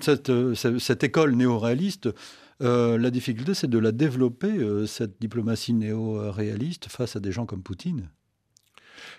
[0.00, 2.08] Cette, cette, école néo-réaliste.
[2.62, 7.46] Euh, la difficulté, c'est de la développer, euh, cette diplomatie néo-réaliste, face à des gens
[7.46, 8.10] comme Poutine.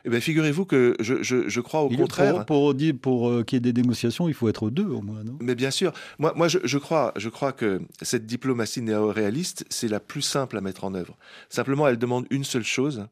[0.05, 2.45] Eh bien, figurez-vous que je, je, crois au contraire.
[2.45, 5.23] Pour, pour, pour euh, qu'il y ait des négociations, il faut être deux au moins,
[5.23, 5.37] non?
[5.41, 5.93] Mais bien sûr.
[6.19, 10.57] Moi, moi je, je, crois, je crois que cette diplomatie néo-réaliste, c'est la plus simple
[10.57, 11.17] à mettre en œuvre.
[11.49, 13.05] Simplement, elle demande une seule chose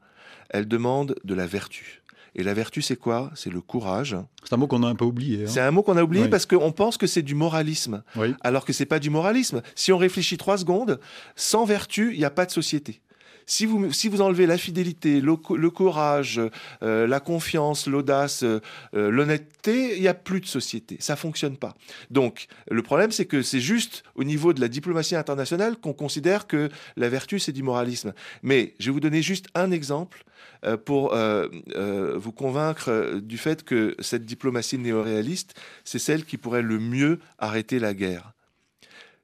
[0.50, 2.02] elle demande de la vertu.
[2.36, 3.32] Et la vertu, c'est quoi?
[3.36, 4.16] C'est le courage.
[4.44, 5.44] C'est un mot qu'on a un peu oublié.
[5.44, 5.48] Hein.
[5.48, 8.04] C'est un mot qu'on a oublié parce qu'on pense que c'est du moralisme.
[8.42, 9.62] Alors que c'est pas du moralisme.
[9.76, 11.00] Si on réfléchit trois secondes,
[11.36, 13.02] sans vertu, il n'y a pas de société.
[13.50, 16.40] Si vous, si vous enlevez la fidélité, le, courage,
[16.84, 18.60] euh, la confiance, l'audace, euh,
[18.94, 20.98] l'honnêteté, il n'y a plus de société.
[21.00, 21.74] Ça fonctionne pas.
[22.12, 26.46] Donc, le problème, c'est que c'est juste au niveau de la diplomatie internationale qu'on considère
[26.46, 28.14] que la vertu, c'est du moralisme.
[28.44, 30.26] Mais je vais vous donner juste un exemple
[30.64, 36.78] euh, pour vous convaincre du fait que cette diplomatie néo-réaliste, c'est celle qui pourrait le
[36.78, 38.34] mieux arrêter la guerre.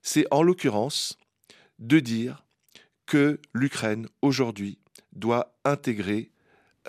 [0.02, 1.20] C'est en l'occurrence
[1.78, 2.45] de dire
[3.06, 4.80] que l'Ukraine, aujourd'hui,
[5.14, 6.32] doit intégrer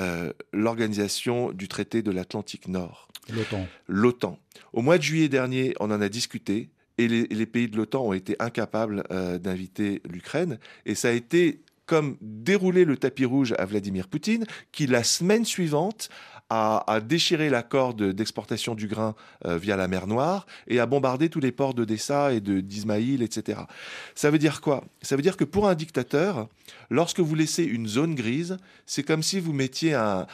[0.00, 3.08] euh, l'organisation du traité de l'Atlantique Nord.
[3.28, 3.66] L'OTAN.
[3.88, 4.38] L'OTAN.
[4.72, 8.12] Au mois de juillet dernier, on en a discuté et les, pays de l'OTAN ont
[8.12, 10.58] été incapables euh, d'inviter l'Ukraine.
[10.86, 15.44] Et ça a été comme dérouler le tapis rouge à Vladimir Poutine, qui la semaine
[15.44, 16.08] suivante
[16.50, 21.40] a, déchiré l'accord d'exportation du grain euh, via la mer Noire et a bombardé tous
[21.40, 23.60] les ports d'Odessa et d'Ismaïl, etc.
[24.14, 24.84] Ça veut dire quoi?
[25.02, 26.48] Ça veut dire que pour un dictateur,
[26.90, 30.26] lorsque vous laissez une zone grise, c'est comme si vous mettiez un,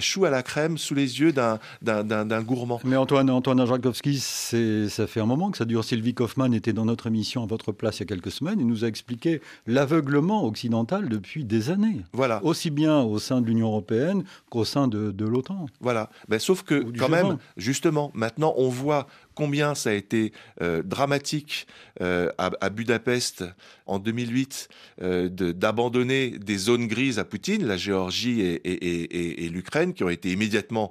[0.00, 2.80] chou à la crème sous les yeux d'un gourmand.
[2.84, 5.84] Mais Antoine, Antoine ça fait un moment que ça dure.
[5.84, 8.64] Sylvie Kaufmann était dans notre émission à votre place il y a quelques semaines et
[8.64, 12.02] nous a expliqué l'aveuglement occidental depuis des années.
[12.12, 12.44] Voilà.
[12.44, 15.66] Aussi bien au sein de l'Union européenne qu'au sein de, de l'OTAN.
[15.80, 16.10] Voilà.
[16.28, 21.66] Ben, sauf que, quand même, justement, maintenant, on voit combien ça a été euh, dramatique
[22.00, 23.44] euh, à, Budapest
[23.86, 24.68] en 2008
[25.02, 30.30] euh, d'abandonner des zones grises à Poutine, la Géorgie et, et l'Ukraine, qui ont été
[30.30, 30.90] immédiatement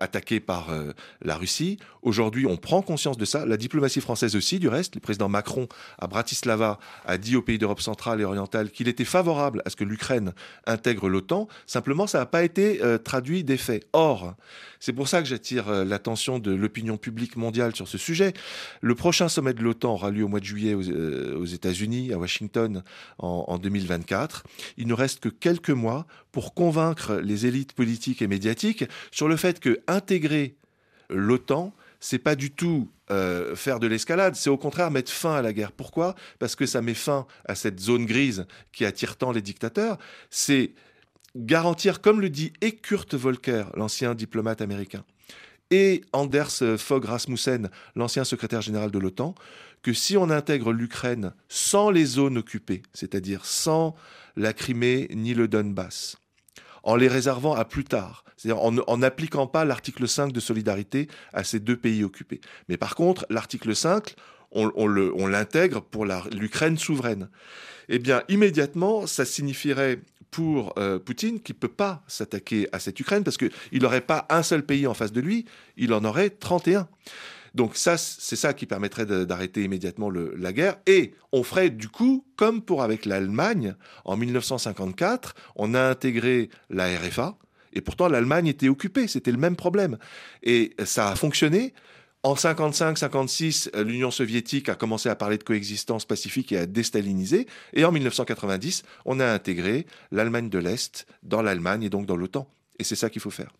[0.00, 0.74] attaquées par
[1.20, 1.78] la Russie.
[2.00, 3.44] Aujourd'hui, on prend conscience de ça.
[3.44, 4.94] La diplomatie française aussi, du reste.
[4.94, 9.04] Le président Macron à Bratislava a dit aux pays d'Europe centrale et orientale qu'il était
[9.04, 10.32] favorable à ce que l'Ukraine
[10.66, 11.46] intègre l'OTAN.
[11.66, 13.86] Simplement, ça n'a pas été traduit des faits.
[13.92, 14.34] Or,
[14.84, 18.34] c'est pour ça que j'attire euh, l'attention de l'opinion publique mondiale sur ce sujet.
[18.82, 22.18] Le prochain sommet de l'OTAN aura lieu au mois de juillet aux, euh, États-Unis, à
[22.18, 22.82] Washington,
[23.18, 24.44] en, 2024.
[24.76, 29.36] Il ne reste que quelques mois pour convaincre les élites politiques et médiatiques sur le
[29.36, 30.54] fait que intégrer
[31.08, 35.40] l'OTAN, c'est pas du tout euh, faire de l'escalade, c'est au contraire mettre fin à
[35.40, 35.72] la guerre.
[35.72, 36.14] Pourquoi?
[36.38, 39.96] Parce que ça met fin à cette zone grise qui attire tant les dictateurs.
[40.28, 40.72] C'est
[41.36, 42.78] garantir, comme le dit et
[43.12, 45.04] Volker, l'ancien diplomate américain,
[45.70, 49.34] et Anders Fogh Rasmussen, l'ancien secrétaire général de l'OTAN,
[49.82, 53.94] que si on intègre l'Ukraine sans les zones occupées, c'est-à-dire sans
[54.36, 56.16] la Crimée ni le Donbass,
[56.82, 61.44] en les réservant à plus tard, c'est-à-dire en n'appliquant pas l'article 5 de solidarité à
[61.44, 62.40] ces deux pays occupés.
[62.68, 64.14] Mais par contre, l'article 5,
[64.54, 67.28] on, l'intègre pour l'Ukraine souveraine.
[67.88, 70.00] Eh bien, immédiatement, ça signifierait
[70.34, 74.26] pour euh, Poutine qui ne peut pas s'attaquer à cette Ukraine parce qu'il n'aurait pas
[74.30, 75.44] un seul pays en face de lui,
[75.76, 76.88] il en aurait 31.
[77.54, 80.78] Donc ça, c'est ça qui permettrait d'arrêter immédiatement la guerre.
[80.86, 86.88] Et on ferait du coup, comme pour avec l'Allemagne, en 1954, on a intégré la
[86.98, 87.36] RFA,
[87.72, 89.98] et pourtant l'Allemagne était occupée, c'était le même problème.
[90.42, 91.74] Et ça a fonctionné.
[92.24, 97.46] En 55-56, l'Union soviétique a commencé à parler de coexistence pacifique et à déstaliniser.
[97.74, 102.48] Et en 1990, on a intégré l'Allemagne de l'Est dans l'Allemagne et donc dans l'OTAN.
[102.78, 103.52] Et c'est ça qu'il faut faire.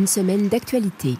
[0.00, 1.16] Une semaine d'actualité.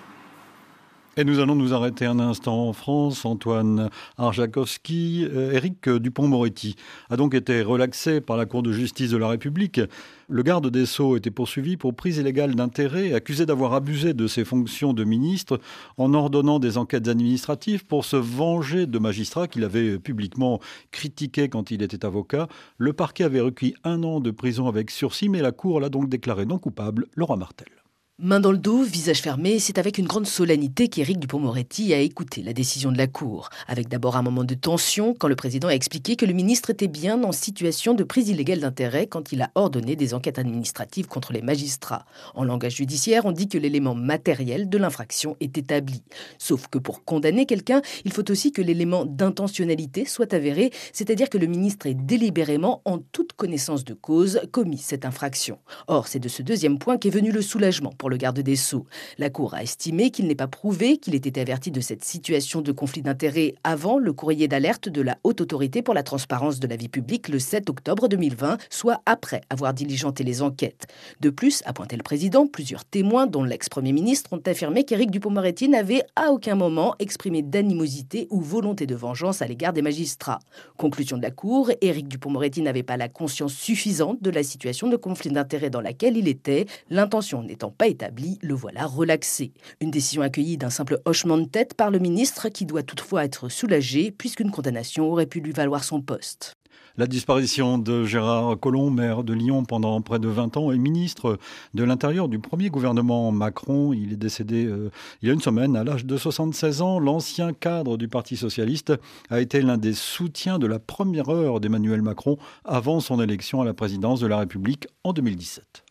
[1.19, 3.27] Et nous allons nous arrêter un instant en France.
[3.27, 6.77] Antoine Arjakovski, euh, Éric Dupont-Moretti
[7.11, 9.83] a donc été relaxé par la Cour de justice de la République.
[10.31, 14.47] Le garde des Sceaux était poursuivi pour prise illégale d'intérêt, accusé d'avoir abusé de ses
[14.47, 15.61] fonctions de ministre
[15.99, 20.59] en ordonnant des enquêtes administratives pour se venger de magistrats qu'il avait publiquement
[20.91, 22.49] critiqués quand il était avocat.
[22.79, 26.09] Le parquet avait requis un an de prison avec sursis, mais la Cour l'a donc
[26.09, 27.09] déclaré non coupable.
[27.15, 27.80] Laurent Martel.
[28.23, 32.43] Main dans le dos, visage fermé, c'est avec une grande solennité qu'Éric Dupont-Moretti a écouté
[32.43, 33.49] la décision de la Cour.
[33.67, 36.87] Avec d'abord un moment de tension quand le président a expliqué que le ministre était
[36.87, 41.33] bien en situation de prise illégale d'intérêt quand il a ordonné des enquêtes administratives contre
[41.33, 42.05] les magistrats.
[42.35, 46.03] En langage judiciaire, on dit que l'élément matériel de l'infraction est établi.
[46.37, 51.39] Sauf que pour condamner quelqu'un, il faut aussi que l'élément d'intentionnalité soit avéré, c'est-à-dire que
[51.39, 55.59] le ministre ait délibérément, en toute connaissance de cause, commis cette infraction.
[55.87, 58.85] Or, c'est de ce deuxième point qu'est venu le soulagement pour le garde des Sceaux.
[59.17, 62.61] La Cour a estimé qu'il n'est pas prouvé qu'il ait été averti de cette situation
[62.61, 66.67] de conflit d'intérêts avant le courrier d'alerte de la Haute Autorité pour la transparence de
[66.67, 70.87] la vie publique le 7 octobre 2020, soit après avoir diligenté les enquêtes.
[71.21, 75.69] De plus, a pointé le président, plusieurs témoins, dont l'ex-premier ministre, ont affirmé qu'Éric Dupond-Moretti
[75.69, 80.41] n'avait à aucun moment exprimé d'animosité ou volonté de vengeance à l'égard des magistrats.
[80.77, 84.97] Conclusion de la Cour, Éric Dupond-Moretti n'avait pas la conscience suffisante de la situation de
[84.97, 89.53] conflit d'intérêts dans laquelle il était, l'intention n'étant pas été le voilà relaxé.
[89.81, 93.49] Une décision accueillie d'un simple hochement de tête par le ministre qui doit toutefois être
[93.49, 96.57] soulagé puisqu'une condamnation aurait pu lui valoir son poste.
[96.97, 101.39] La disparition de Gérard Collomb, maire de Lyon pendant près de 20 ans et ministre
[101.73, 103.93] de l'Intérieur du premier gouvernement Macron.
[103.93, 104.91] Il est décédé euh,
[105.23, 106.99] il y a une semaine à l'âge de 76 ans.
[106.99, 108.93] L'ancien cadre du Parti socialiste
[109.31, 113.65] a été l'un des soutiens de la première heure d'Emmanuel Macron avant son élection à
[113.65, 115.85] la présidence de la République en 2017.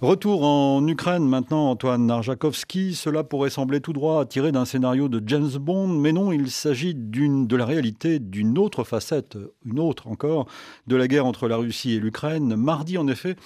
[0.00, 2.94] Retour en Ukraine maintenant, Antoine Narjakovski.
[2.94, 6.94] Cela pourrait sembler tout droit tiré d'un scénario de James Bond, mais non, il s'agit
[6.94, 9.36] de la réalité d'une autre facette,
[9.66, 10.46] une autre encore,
[10.86, 12.56] de la guerre entre la Russie et l'Ukraine.
[12.56, 13.36] Mardi, en effet,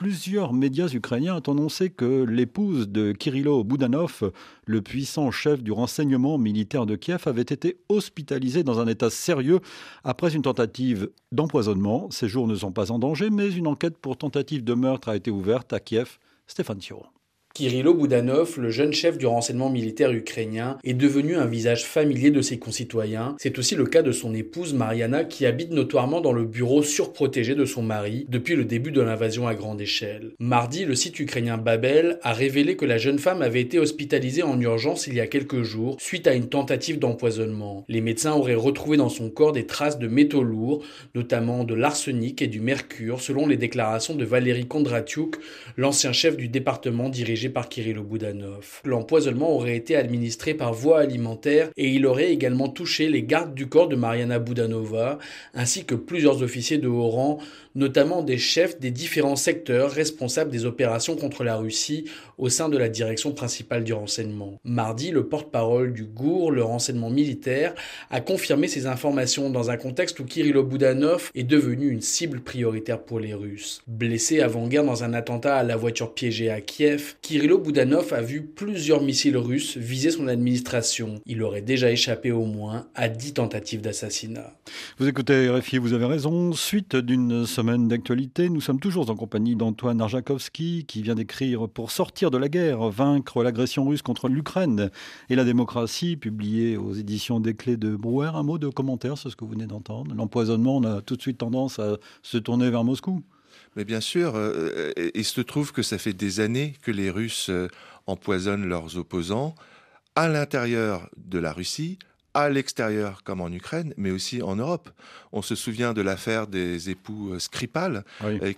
[0.00, 4.32] Plusieurs médias ukrainiens ont annoncé que l'épouse de Kirilo Boudanov,
[4.64, 9.60] le puissant chef du renseignement militaire de Kiev, avait été hospitalisée dans un état sérieux
[10.02, 12.10] après une tentative d'empoisonnement.
[12.10, 15.16] Ses jours ne sont pas en danger, mais une enquête pour tentative de meurtre a
[15.16, 16.18] été ouverte à Kiev.
[16.46, 17.04] Stéphane Thiro.
[17.52, 22.40] Kirilo Boudanov, le jeune chef du renseignement militaire ukrainien, est devenu un visage familier de
[22.42, 23.34] ses concitoyens.
[23.38, 27.56] C'est aussi le cas de son épouse Mariana qui habite notoirement dans le bureau surprotégé
[27.56, 30.30] de son mari depuis le début de l'invasion à grande échelle.
[30.38, 34.58] Mardi, le site ukrainien Babel a révélé que la jeune femme avait été hospitalisée en
[34.60, 37.84] urgence il y a quelques jours suite à une tentative d'empoisonnement.
[37.88, 40.84] Les médecins auraient retrouvé dans son corps des traces de métaux lourds,
[41.16, 45.36] notamment de l'arsenic et du mercure, selon les déclarations de Valérie Kondratiuk,
[45.76, 48.80] l'ancien chef du département dirigé par Kirilo Boudanov.
[48.84, 53.68] L'empoisonnement aurait été administré par voie alimentaire et il aurait également touché les gardes du
[53.68, 55.18] corps de Mariana Boudanova
[55.54, 57.38] ainsi que plusieurs officiers de haut rang
[57.74, 62.04] notamment des chefs des différents secteurs responsables des opérations contre la Russie
[62.38, 64.58] au sein de la direction principale du renseignement.
[64.64, 67.74] Mardi, le porte-parole du GOUR, le renseignement militaire,
[68.10, 73.02] a confirmé ces informations dans un contexte où Kirilo Boudanov est devenu une cible prioritaire
[73.02, 73.82] pour les Russes.
[73.86, 78.42] Blessé avant-guerre dans un attentat à la voiture piégée à Kiev, Kirilo Boudanov a vu
[78.42, 81.20] plusieurs missiles russes viser son administration.
[81.26, 84.54] Il aurait déjà échappé au moins à dix tentatives d'assassinat.
[84.98, 86.52] Vous écoutez RFI, vous avez raison.
[86.52, 88.48] Suite d'une d'actualité.
[88.48, 92.88] Nous sommes toujours en compagnie d'Antoine Arjakovski qui vient d'écrire Pour sortir de la guerre,
[92.88, 94.90] vaincre l'agression russe contre l'Ukraine
[95.28, 98.30] et la démocratie, publié aux éditions des Clés de Brouwer.
[98.34, 100.14] Un mot de commentaire sur ce que vous venez d'entendre.
[100.14, 103.22] L'empoisonnement, on a tout de suite tendance à se tourner vers Moscou.
[103.76, 107.50] Mais bien sûr, euh, il se trouve que ça fait des années que les Russes
[107.50, 107.68] euh,
[108.06, 109.54] empoisonnent leurs opposants
[110.16, 111.98] à l'intérieur de la Russie,
[112.34, 114.90] à l'extérieur comme en Ukraine, mais aussi en Europe.
[115.32, 118.04] On se souvient de l'affaire des époux Skripal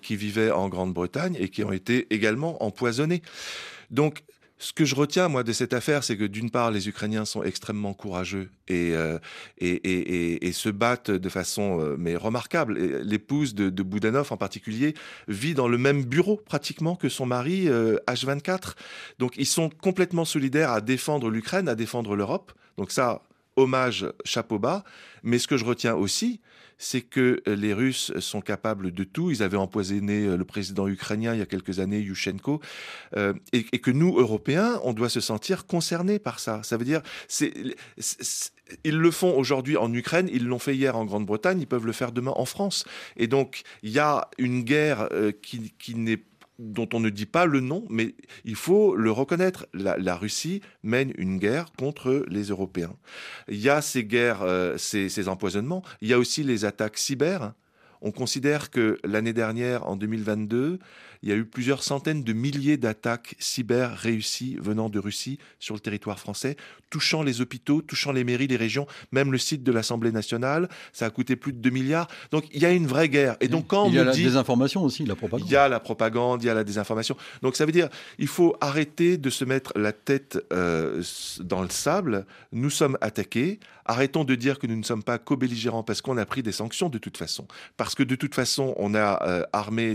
[0.00, 3.22] qui vivaient en Grande-Bretagne et qui ont été également empoisonnés.
[3.90, 4.24] Donc
[4.62, 7.42] ce que je retiens, moi, de cette affaire, c'est que d'une part, les Ukrainiens sont
[7.42, 9.18] extrêmement courageux et, euh,
[9.58, 12.78] et, se battent de façon euh, mais remarquable.
[13.02, 14.94] L'épouse de, de, Boudanov, en particulier,
[15.26, 18.50] vit dans le même bureau pratiquement que son mari H24.
[18.50, 18.72] Euh,
[19.18, 22.52] Donc, ils sont complètement solidaires à défendre l'Ukraine, à défendre l'Europe.
[22.78, 23.22] Donc ça,
[23.56, 24.84] hommage, chapeau bas.
[25.22, 26.40] Mais ce que je retiens aussi,
[26.82, 29.30] c'est que euh, les Russes sont capables de tout.
[29.30, 32.60] Ils avaient empoisonné euh, le président ukrainien il y a quelques années, Yushchenko,
[33.16, 36.62] euh, et, que nous, Européens, on doit se sentir concernés par ça.
[36.64, 37.52] Ça veut dire, c'est,
[38.82, 41.92] ils le font aujourd'hui en Ukraine, ils l'ont fait hier en Grande-Bretagne, ils peuvent le
[41.92, 42.84] faire demain en France.
[43.16, 45.08] Et donc, il y a une guerre
[45.40, 46.22] qui, qui n'est
[46.62, 49.66] dont on ne dit pas le nom, mais il faut le reconnaître.
[49.74, 52.94] La, Russie mène une guerre contre les Européens.
[53.48, 55.82] Il y a ces guerres, euh, ces, ces, empoisonnements.
[56.00, 57.54] Il y a aussi les attaques cyber.
[58.00, 60.78] On considère que l'année dernière, en 2022,
[61.22, 65.74] il y a eu plusieurs centaines de milliers d'attaques cyber réussies venant de Russie sur
[65.74, 66.56] le territoire français,
[66.90, 70.68] touchant les hôpitaux, touchant les mairies, les régions, même le site de l'Assemblée nationale.
[70.92, 72.08] Ça a coûté plus de 2 milliards.
[72.30, 73.36] Donc il y a une vraie guerre.
[73.40, 75.48] Et donc quand il y a la désinformation aussi, la propagande.
[75.48, 77.16] Il y a la propagande, il y a la désinformation.
[77.42, 81.02] Donc ça veut dire il faut arrêter de se mettre la tête euh,
[81.40, 82.26] dans le sable.
[82.52, 83.60] Nous sommes attaqués.
[83.84, 86.88] Arrêtons de dire que nous ne sommes pas co-belligérants parce qu'on a pris des sanctions
[86.88, 87.46] de toute façon.
[87.76, 89.94] Parce que de toute façon, on a euh, armé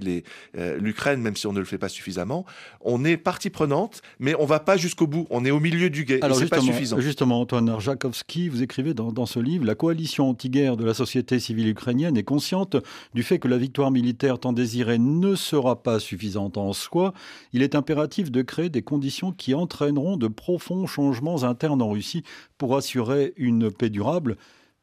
[0.57, 0.77] euh,
[1.21, 2.45] même si on ne le fait pas suffisamment.
[2.81, 5.27] On est partie prenante, mais on va pas jusqu'au bout.
[5.29, 6.23] On est au milieu du guet.
[6.23, 6.99] Alors, c'est pas suffisant.
[6.99, 11.69] Justement, Antoine Arjakovski, vous écrivez dans, ce livre La coalition anti-guerre de la société civile
[11.69, 12.77] ukrainienne est consciente
[13.13, 17.13] du fait que la victoire militaire tant désirée ne sera pas suffisante en soi.
[17.53, 22.23] Il est impératif de créer des conditions qui entraîneront de profonds changements internes en Russie
[22.57, 24.37] pour assurer une paix durable.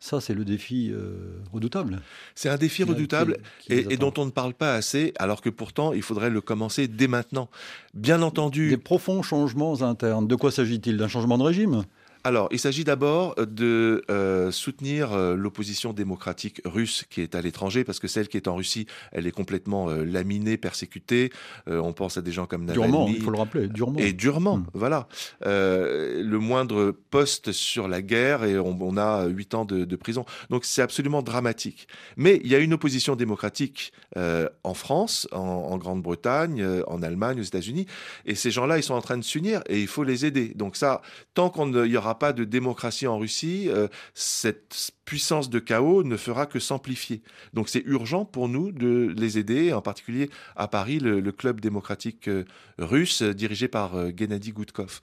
[0.05, 1.15] Ça, c'est le défi euh,
[1.51, 2.03] redoutable.
[2.35, 3.39] C'est un défi redoutable
[3.71, 7.09] et, dont on ne parle pas assez, alors que pourtant, il faudrait le commencer dès
[7.09, 7.49] maintenant.
[7.95, 8.69] Bien entendu.
[8.69, 10.29] Des profonds changements internes.
[10.29, 10.99] De quoi s'agit-il?
[10.99, 11.85] D'un changement de régime?
[12.27, 17.85] Alors, il s'agit d'abord de euh, soutenir euh, l'opposition démocratique russe qui est à l'étranger,
[17.85, 21.31] parce que celle qui est en Russie, elle est complètement euh, laminée, persécutée.
[21.67, 22.91] on pense à des gens comme Navalny.
[22.91, 23.99] Durement, il faut le rappeler, durement.
[23.99, 24.67] Et durement, hmm.
[24.73, 25.07] voilà.
[25.43, 30.25] le moindre poste sur la guerre et on, a huit ans de, de, prison.
[30.49, 31.89] Donc c'est absolument dramatique.
[32.17, 37.45] Mais il y a une opposition démocratique en France, en, en Grande-Bretagne, en Allemagne, aux
[37.45, 37.87] États-Unis,
[38.25, 40.49] et ces gens-là, ils sont en train de s'unir et il faut les aider.
[40.55, 41.03] Donc ça,
[41.35, 46.17] tant qu'on y aura pas de démocratie en Russie, euh, cette puissance de chaos ne
[46.17, 47.23] fera que s'amplifier.
[47.53, 52.29] Donc c'est urgent pour nous de les aider, en particulier à Paris, le, club démocratique
[52.29, 52.45] euh,
[52.79, 55.01] russe dirigé par euh, Gennady Goutkov.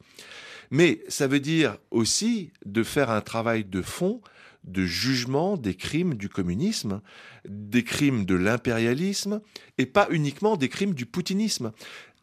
[0.72, 4.22] Mais ça veut dire aussi de faire un travail de fond
[4.64, 7.02] de jugement des crimes du communisme,
[7.48, 9.42] des crimes de l'impérialisme,
[9.78, 11.72] et pas uniquement des crimes du poutinisme.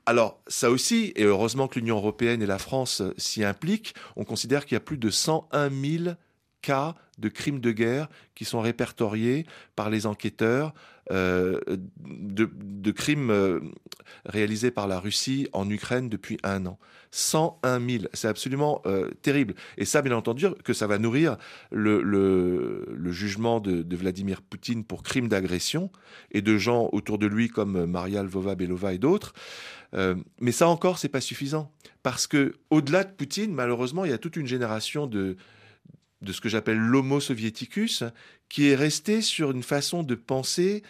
[0.08, 4.24] Alors, ça aussi, et heureusement que l'Union européenne et la France euh, s'y impliquent, on
[4.24, 6.14] considère qu'il y a plus de 101 000
[6.62, 9.44] cas de crimes de guerre qui sont répertoriés
[9.76, 10.72] par les enquêteurs
[11.12, 13.60] euh, de, crimes euh,
[14.24, 16.78] réalisés par la Russie en Ukraine depuis un an.
[17.10, 18.82] 101 000, c'est absolument
[19.22, 19.54] terrible.
[19.78, 21.38] Et ça, bien entendu, que ça va nourrir
[21.70, 25.90] le, jugement de, de, Vladimir Poutine pour crimes d'agression
[26.32, 29.32] et de gens autour de lui comme Maria Lvova-Belova et d'autres.
[29.94, 31.72] Euh, mais ça encore, c'est pas suffisant.
[32.02, 35.36] Parce que, au-delà de Poutine, malheureusement, il y a toute une génération de,
[36.22, 38.04] de ce que j'appelle l'homo soviéticus
[38.48, 40.82] qui est resté sur une façon de penser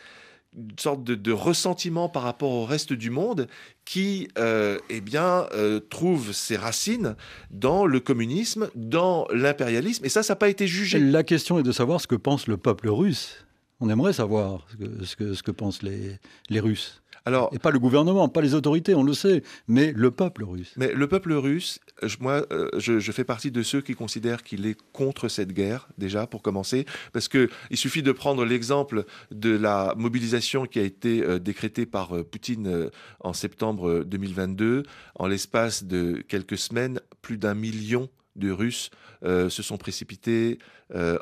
[0.56, 3.48] une sorte de, ressentiment par rapport au reste du monde
[3.84, 7.16] qui, euh, eh bien, euh, trouve ses racines
[7.50, 10.98] dans le communisme, dans l'impérialisme, et ça, ça n'a pas été jugé.
[10.98, 13.44] La question est de savoir ce que pense le peuple russe.
[13.80, 16.16] On aimerait savoir ce que, ce que, ce que pensent les,
[16.48, 17.02] les Russes.
[17.28, 20.72] Alors, et pas le gouvernement, pas les autorités, on le sait, mais le peuple russe.
[20.78, 21.78] Mais le peuple russe,
[22.20, 26.26] moi, euh, je, fais partie de ceux qui considèrent qu'il est contre cette guerre, déjà,
[26.26, 31.38] pour commencer, parce qu'il suffit de prendre l'exemple de la mobilisation qui a été euh,
[31.38, 32.88] décrétée par euh, Poutine
[33.20, 34.84] en septembre 2022.
[35.16, 38.08] En l'espace de quelques semaines, plus d'un million
[38.38, 38.90] de Russes
[39.22, 40.58] se sont précipités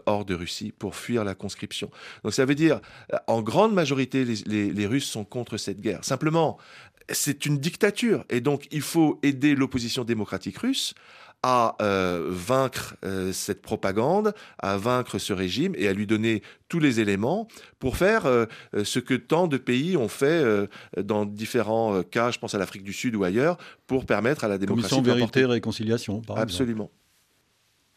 [0.07, 1.91] hors de Russie pour fuir la conscription.
[2.25, 2.81] Donc ça veut dire,
[3.27, 6.05] en grande majorité, les, Russes sont contre cette guerre.
[6.05, 6.59] Simplement,
[7.11, 10.95] c'est une dictature et donc il faut aider l'opposition démocratique russe
[11.43, 16.81] à euh, vaincre euh, cette propagande, à vaincre ce régime et à lui donner tous
[16.81, 17.47] les éléments
[17.79, 18.47] pour faire euh,
[18.83, 20.43] ce que tant de pays ont fait
[20.97, 24.59] dans différents cas, je pense à l'Afrique du Sud ou ailleurs, pour permettre à la
[24.59, 24.95] démocratie.
[24.95, 26.91] Commission vérité et réconciliation, par Absolument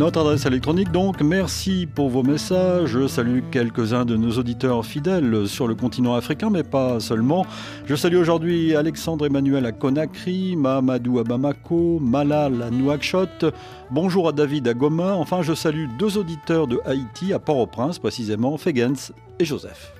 [0.00, 2.86] Notre adresse électronique donc, merci pour vos messages.
[2.86, 7.44] Je salue quelques-uns de nos auditeurs fidèles sur le continent africain, mais pas seulement.
[7.84, 13.44] Je salue aujourd'hui Alexandre Emmanuel à Conakry, Mahamadou à Bamako, Malal à Nouakchott.
[13.90, 15.12] Bonjour à David à Goma.
[15.16, 19.99] Enfin, je salue deux auditeurs de Haïti à Port-au-Prince, précisément Fegens et Joseph.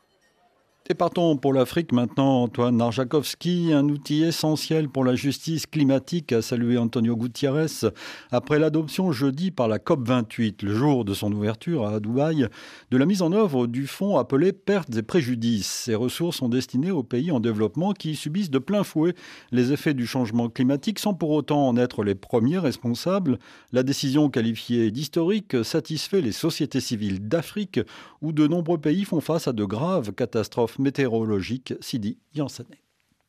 [0.91, 6.41] Et partons pour l'Afrique maintenant, Antoine Arjakovski, un outil essentiel pour la justice climatique, a
[6.41, 7.87] salué Antonio Gutiérrez
[8.29, 12.45] après l'adoption jeudi par la COP28, le jour de son ouverture à Dubaï,
[12.89, 15.83] de la mise en œuvre du fonds appelé pertes et préjudices.
[15.85, 19.15] Ces ressources sont destinées aux pays en développement qui subissent de plein fouet
[19.53, 23.39] les effets du changement climatique sans pour autant en être les premiers responsables.
[23.71, 27.79] La décision qualifiée d'historique satisfait les sociétés civiles d'Afrique
[28.21, 32.83] où de nombreux pays font face à de graves catastrophes météorologique Sidi Yansané.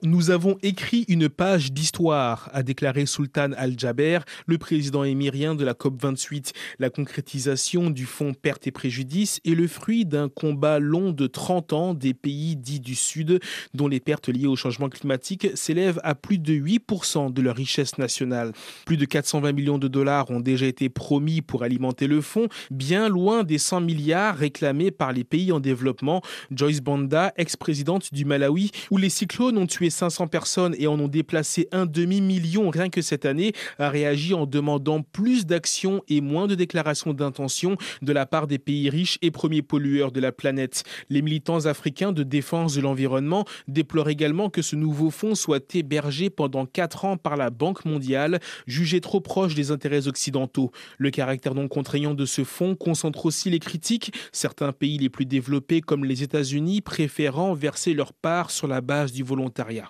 [0.04, 5.74] Nous avons écrit une page d'histoire, a déclaré Sultan Al-Jaber, le président émirien de la
[5.74, 6.50] COP28.
[6.80, 11.72] La concrétisation du fonds pertes et préjudices est le fruit d'un combat long de 30
[11.72, 13.38] ans des pays dits du Sud,
[13.74, 17.96] dont les pertes liées au changement climatique s'élèvent à plus de 8% de leur richesse
[17.96, 18.50] nationale.
[18.84, 23.08] Plus de 420 millions de dollars ont déjà été promis pour alimenter le fonds, bien
[23.08, 26.22] loin des 100 milliards réclamés par les pays en développement.
[26.50, 31.08] Joyce Banda, ex-présidente du Malawi, où les cyclones ont tué 500 personnes et en ont
[31.08, 36.46] déplacé un demi-million rien que cette année, a réagi en demandant plus d'actions et moins
[36.46, 40.82] de déclarations d'intention de la part des pays riches et premiers pollueurs de la planète.
[41.08, 46.30] Les militants africains de défense de l'environnement déplorent également que ce nouveau fonds soit hébergé
[46.30, 50.72] pendant quatre ans par la Banque mondiale, jugé trop proche des intérêts occidentaux.
[50.98, 55.26] Le caractère non contraignant de ce fonds concentre aussi les critiques, certains pays les plus
[55.26, 59.81] développés comme les États-Unis préférant verser leur part sur la base du volontariat.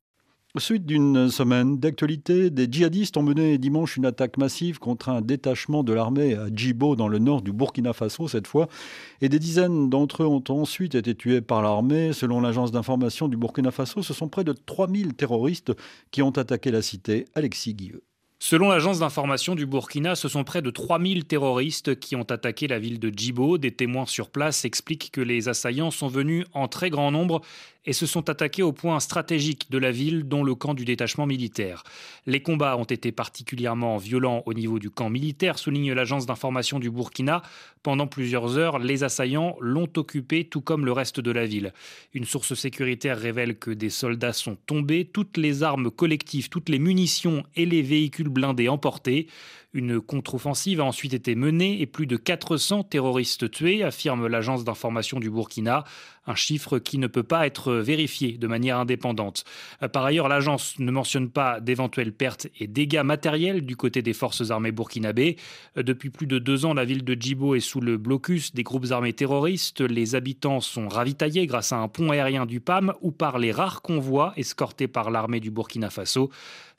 [0.59, 5.82] Suite d'une semaine d'actualité, des djihadistes ont mené dimanche une attaque massive contre un détachement
[5.82, 8.68] de l'armée à Djibo, dans le nord du Burkina Faso cette fois,
[9.22, 12.12] et des dizaines d'entre eux ont ensuite été tués par l'armée.
[12.12, 15.72] Selon l'agence d'information du Burkina Faso, ce sont près de 3000 terroristes
[16.11, 17.24] qui ont attaqué la cité.
[17.34, 18.03] Alexis Guilleux.
[18.44, 22.80] Selon l'agence d'information du Burkina, ce sont près de 3000 terroristes qui ont attaqué la
[22.80, 23.57] ville de Djibo.
[23.57, 27.40] Des témoins sur place expliquent que les assaillants sont venus en très grand nombre
[27.84, 31.26] et se sont attaqués au point stratégique de la ville, dont le camp du détachement
[31.26, 31.82] militaire.
[32.26, 36.90] Les combats ont été particulièrement violents au niveau du camp militaire, souligne l'agence d'information du
[36.90, 37.42] Burkina.
[37.82, 41.72] Pendant plusieurs heures, les assaillants l'ont occupé, tout comme le reste de la ville.
[42.14, 46.78] Une source sécuritaire révèle que des soldats sont tombés, toutes les armes collectives, toutes les
[46.78, 49.26] munitions et les véhicules blindés emportés.
[49.74, 55.18] Une contre-offensive a ensuite été menée et plus de 400 terroristes tués, affirme l'agence d'information
[55.18, 55.84] du Burkina,
[56.26, 59.44] un chiffre qui ne peut pas être vérifié de manière indépendante.
[59.92, 64.50] Par ailleurs, l'agence ne mentionne pas d'éventuelles pertes et dégâts matériels du côté des forces
[64.50, 65.36] armées burkinabées.
[65.74, 68.90] Depuis plus de deux ans, la ville de Djibo est sous le blocus des groupes
[68.90, 69.80] armés terroristes.
[69.80, 73.82] Les habitants sont ravitaillés grâce à un pont aérien du PAM ou par les rares
[73.82, 76.30] convois escortés par l'armée du Burkina Faso.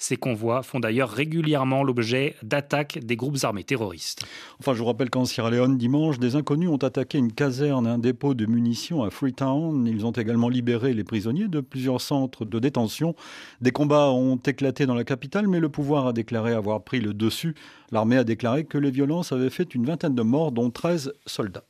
[0.03, 4.25] Ces convois font d'ailleurs régulièrement l'objet d'attaques des groupes armés terroristes.
[4.59, 7.99] Enfin, je vous rappelle qu'en Sierra Leone, dimanche, des inconnus ont attaqué une caserne un
[7.99, 9.87] dépôt de munitions à Freetown.
[9.87, 13.15] Ils ont également libéré les prisonniers de plusieurs centres de détention.
[13.61, 17.13] Des combats ont éclaté dans la capitale, mais le pouvoir a déclaré avoir pris le
[17.13, 17.55] dessus.
[17.93, 21.63] L'armée a déclaré que les violences avaient fait une vingtaine de morts, dont 13 soldats.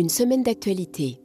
[0.00, 1.20] Une semaine d'actualité.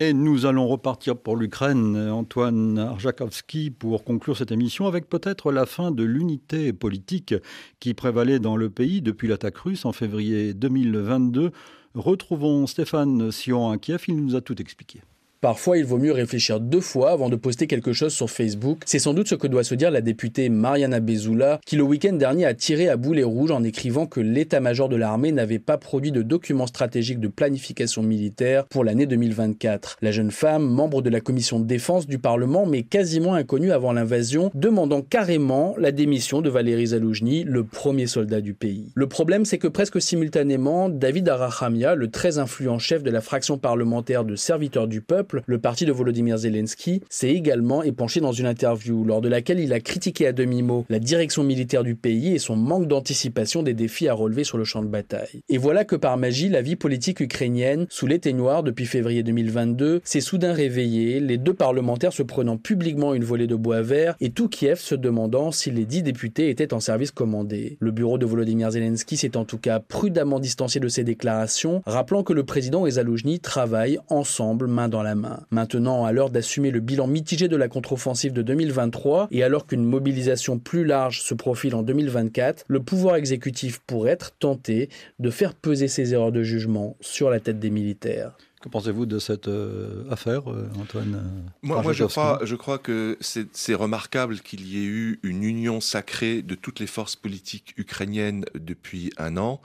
[0.00, 5.64] Et nous allons repartir pour l'Ukraine, Antoine Arjakovski, pour conclure cette émission avec peut-être la
[5.64, 7.34] fin de l'unité politique
[7.78, 11.52] qui prévalait dans le pays depuis l'attaque russe en février 2022.
[11.94, 15.00] Retrouvons Stéphane Sion à Kiev, il nous a tout expliqué.
[15.40, 18.82] Parfois, il vaut mieux réfléchir deux fois avant de poster quelque chose sur Facebook.
[18.84, 22.12] C'est sans doute ce que doit se dire la députée Mariana Bezoula, qui le week-end
[22.12, 26.12] dernier a tiré à boulet rouge en écrivant que l'état-major de l'armée n'avait pas produit
[26.12, 29.96] de document stratégique de planification militaire pour l'année 2024.
[30.02, 33.94] La jeune femme, membre de la commission de défense du Parlement, mais quasiment inconnue avant
[33.94, 38.92] l'invasion, demandant carrément la démission de Valéry Zaloujny, le premier soldat du pays.
[38.94, 43.56] Le problème, c'est que presque simultanément, David Arachamia, le très influent chef de la fraction
[43.56, 48.46] parlementaire de serviteurs du peuple, le parti de Volodymyr Zelensky, s'est également épanché dans une
[48.46, 52.38] interview lors de laquelle il a critiqué à demi-mot la direction militaire du pays et
[52.38, 55.42] son manque d'anticipation des défis à relever sur le champ de bataille.
[55.48, 60.20] Et voilà que par magie, la vie politique ukrainienne, sous l'éteignoir depuis février 2022, s'est
[60.20, 64.48] soudain réveillée, les deux parlementaires se prenant publiquement une volée de bois vert et tout
[64.48, 67.76] Kiev se demandant si les dix députés étaient en service commandé.
[67.80, 72.22] Le bureau de Volodymyr Zelensky s'est en tout cas prudemment distancié de ces déclarations, rappelant
[72.22, 75.19] que le président et Zaloujny travaillent ensemble main dans la main.
[75.50, 79.84] Maintenant, à l'heure d'assumer le bilan mitigé de la contre-offensive de 2023 et alors qu'une
[79.84, 85.54] mobilisation plus large se profile en 2024, le pouvoir exécutif pourrait être tenté de faire
[85.54, 88.36] peser ses erreurs de jugement sur la tête des militaires.
[88.60, 92.76] Que pensez-vous de cette euh, affaire, euh, Antoine euh, Moi, moi je, crois, je crois
[92.76, 97.72] que c'est remarquable qu'il y ait eu une union sacrée de toutes les forces politiques
[97.78, 99.62] ukrainiennes depuis un an.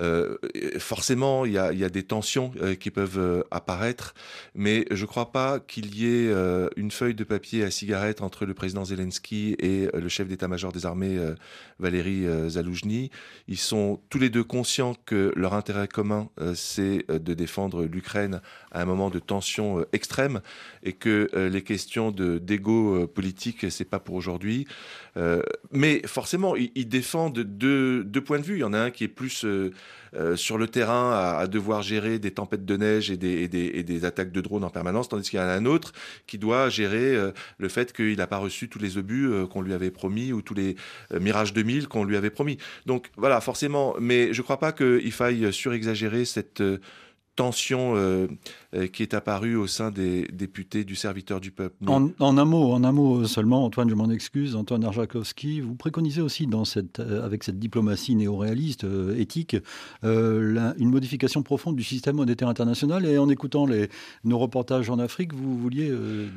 [0.00, 0.36] Euh,
[0.78, 4.14] forcément, il y a, y a, des tensions euh, qui peuvent euh, apparaître,
[4.54, 6.32] mais je ne crois pas qu'il y ait
[6.76, 10.86] une feuille de papier à cigarette entre le président Zelensky et le chef d'état-major des
[10.86, 11.18] armées,
[11.78, 13.10] Valéry Zaloujny.
[13.46, 18.40] Ils sont tous les deux conscients que leur intérêt commun, c'est de défendre l'Ukraine
[18.72, 20.40] à un moment de tension extrême
[20.82, 24.66] et que les questions d'égo politique, c'est pas pour aujourd'hui.
[25.72, 28.56] Mais forcément, ils, ils défendent deux, points de vue.
[28.56, 29.44] Il y en a un qui est plus
[30.14, 34.40] euh, sur le terrain à, devoir gérer des tempêtes de neige et des, attaques de
[34.40, 35.92] drones en permanence, tandis qu'il y en a un autre
[36.26, 39.60] qui doit gérer euh, le fait qu'il n'a pas reçu tous les obus euh, qu'on
[39.60, 40.76] lui avait promis ou tous les
[41.20, 42.58] Mirage 2000 qu'on lui avait promis.
[42.86, 46.62] Donc voilà, forcément, mais je ne crois pas qu'il faille surexagérer cette
[47.38, 48.26] tension euh,
[48.74, 51.76] euh, qui est apparue au sein des députés du serviteur du peuple.
[51.86, 56.20] En, un mot, en un mot seulement, Antoine, je m'en excuse, Antoine Arjakovski, vous préconisez
[56.20, 58.84] aussi dans cette, euh, avec cette diplomatie néo-réaliste,
[59.16, 59.56] éthique,
[60.02, 63.06] une modification profonde du système monétaire international.
[63.06, 63.88] Et en écoutant les,
[64.24, 65.94] nos reportages en Afrique, vous vouliez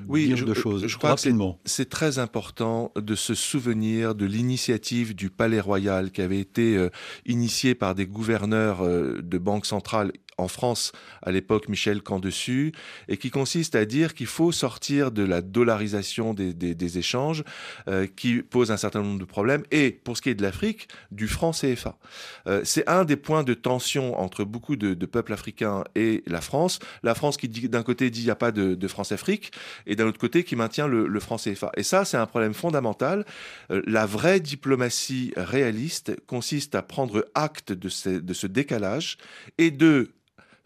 [0.08, 1.58] oui, dire je, deux choses je crois rapidement.
[1.66, 6.88] C'est très important de se souvenir de l'initiative du Palais Royal qui avait été
[7.26, 12.71] initiée par des gouverneurs de banques centrales en France à l'époque Michel Candessus,
[13.07, 17.43] et qui consiste à dire qu'il faut sortir de la dollarisation des, échanges,
[17.88, 20.88] euh, qui pose un certain nombre de problèmes, et pour ce qui est de l'Afrique,
[21.11, 21.97] du franc CFA.
[22.47, 26.79] Euh, c'est un des points de tension entre beaucoup de, peuples africains et la France.
[27.03, 29.51] La France qui d'un côté dit il n'y a pas de, France-Afrique,
[29.86, 31.71] et d'un autre côté qui maintient le, franc CFA.
[31.77, 33.25] Et ça, c'est un problème fondamental.
[33.71, 39.17] Euh, la vraie diplomatie réaliste consiste à prendre acte de ce décalage
[39.57, 40.11] et de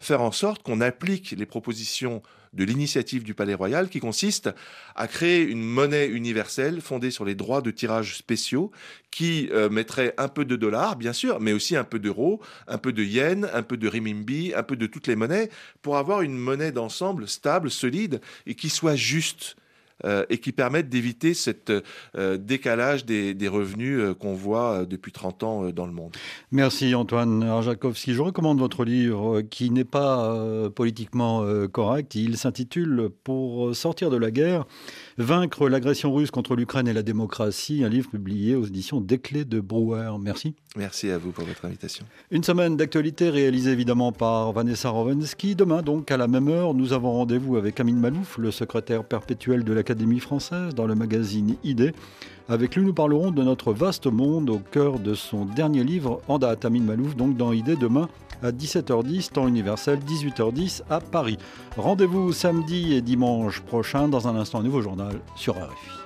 [0.00, 2.22] faire en sorte qu'on applique les propositions
[2.52, 4.50] de l'initiative du Palais Royal qui consiste
[4.94, 8.70] à créer une monnaie universelle fondée sur les droits de tirage spéciaux
[9.10, 12.78] qui euh, mettrait un peu de dollars, bien sûr, mais aussi un peu d'euros, un
[12.78, 15.50] peu de yens, un peu de renminbi, un peu de toutes les monnaies
[15.82, 19.56] pour avoir une monnaie d'ensemble stable, solide et qui soit juste
[20.04, 21.50] et qui permettent d'éviter ce
[22.16, 26.14] euh, décalage des, revenus euh, qu'on voit depuis 30 ans dans le monde.
[26.50, 28.14] Merci Antoine Arjakovski.
[28.14, 30.36] Je recommande votre livre qui n'est pas
[30.74, 32.14] politiquement correct.
[32.14, 34.66] Il s'intitule Pour sortir de la guerre,
[35.18, 39.60] vaincre l'agression russe contre l'Ukraine et la démocratie, un livre publié aux éditions Desclés de
[39.60, 40.12] Brouwer.
[40.20, 40.54] Merci.
[40.76, 42.04] Merci à vous pour votre invitation.
[42.30, 45.54] Une semaine d'actualité réalisée évidemment par Vanessa Rovensky.
[45.54, 49.64] Demain donc à la même heure, nous avons rendez-vous avec Amine Malouf, le secrétaire perpétuel
[49.64, 51.92] de la l'Académie française dans le magazine ID.
[52.48, 56.38] Avec lui, nous parlerons de notre vaste monde au cœur de son dernier livre, en
[56.38, 58.08] date, Amine Malouf, donc dans ID demain
[58.42, 61.38] à 17h10, temps universel, 18h10 à Paris.
[61.76, 66.05] Rendez-vous samedi et dimanche prochain dans un instant, nouveau journal sur RFI.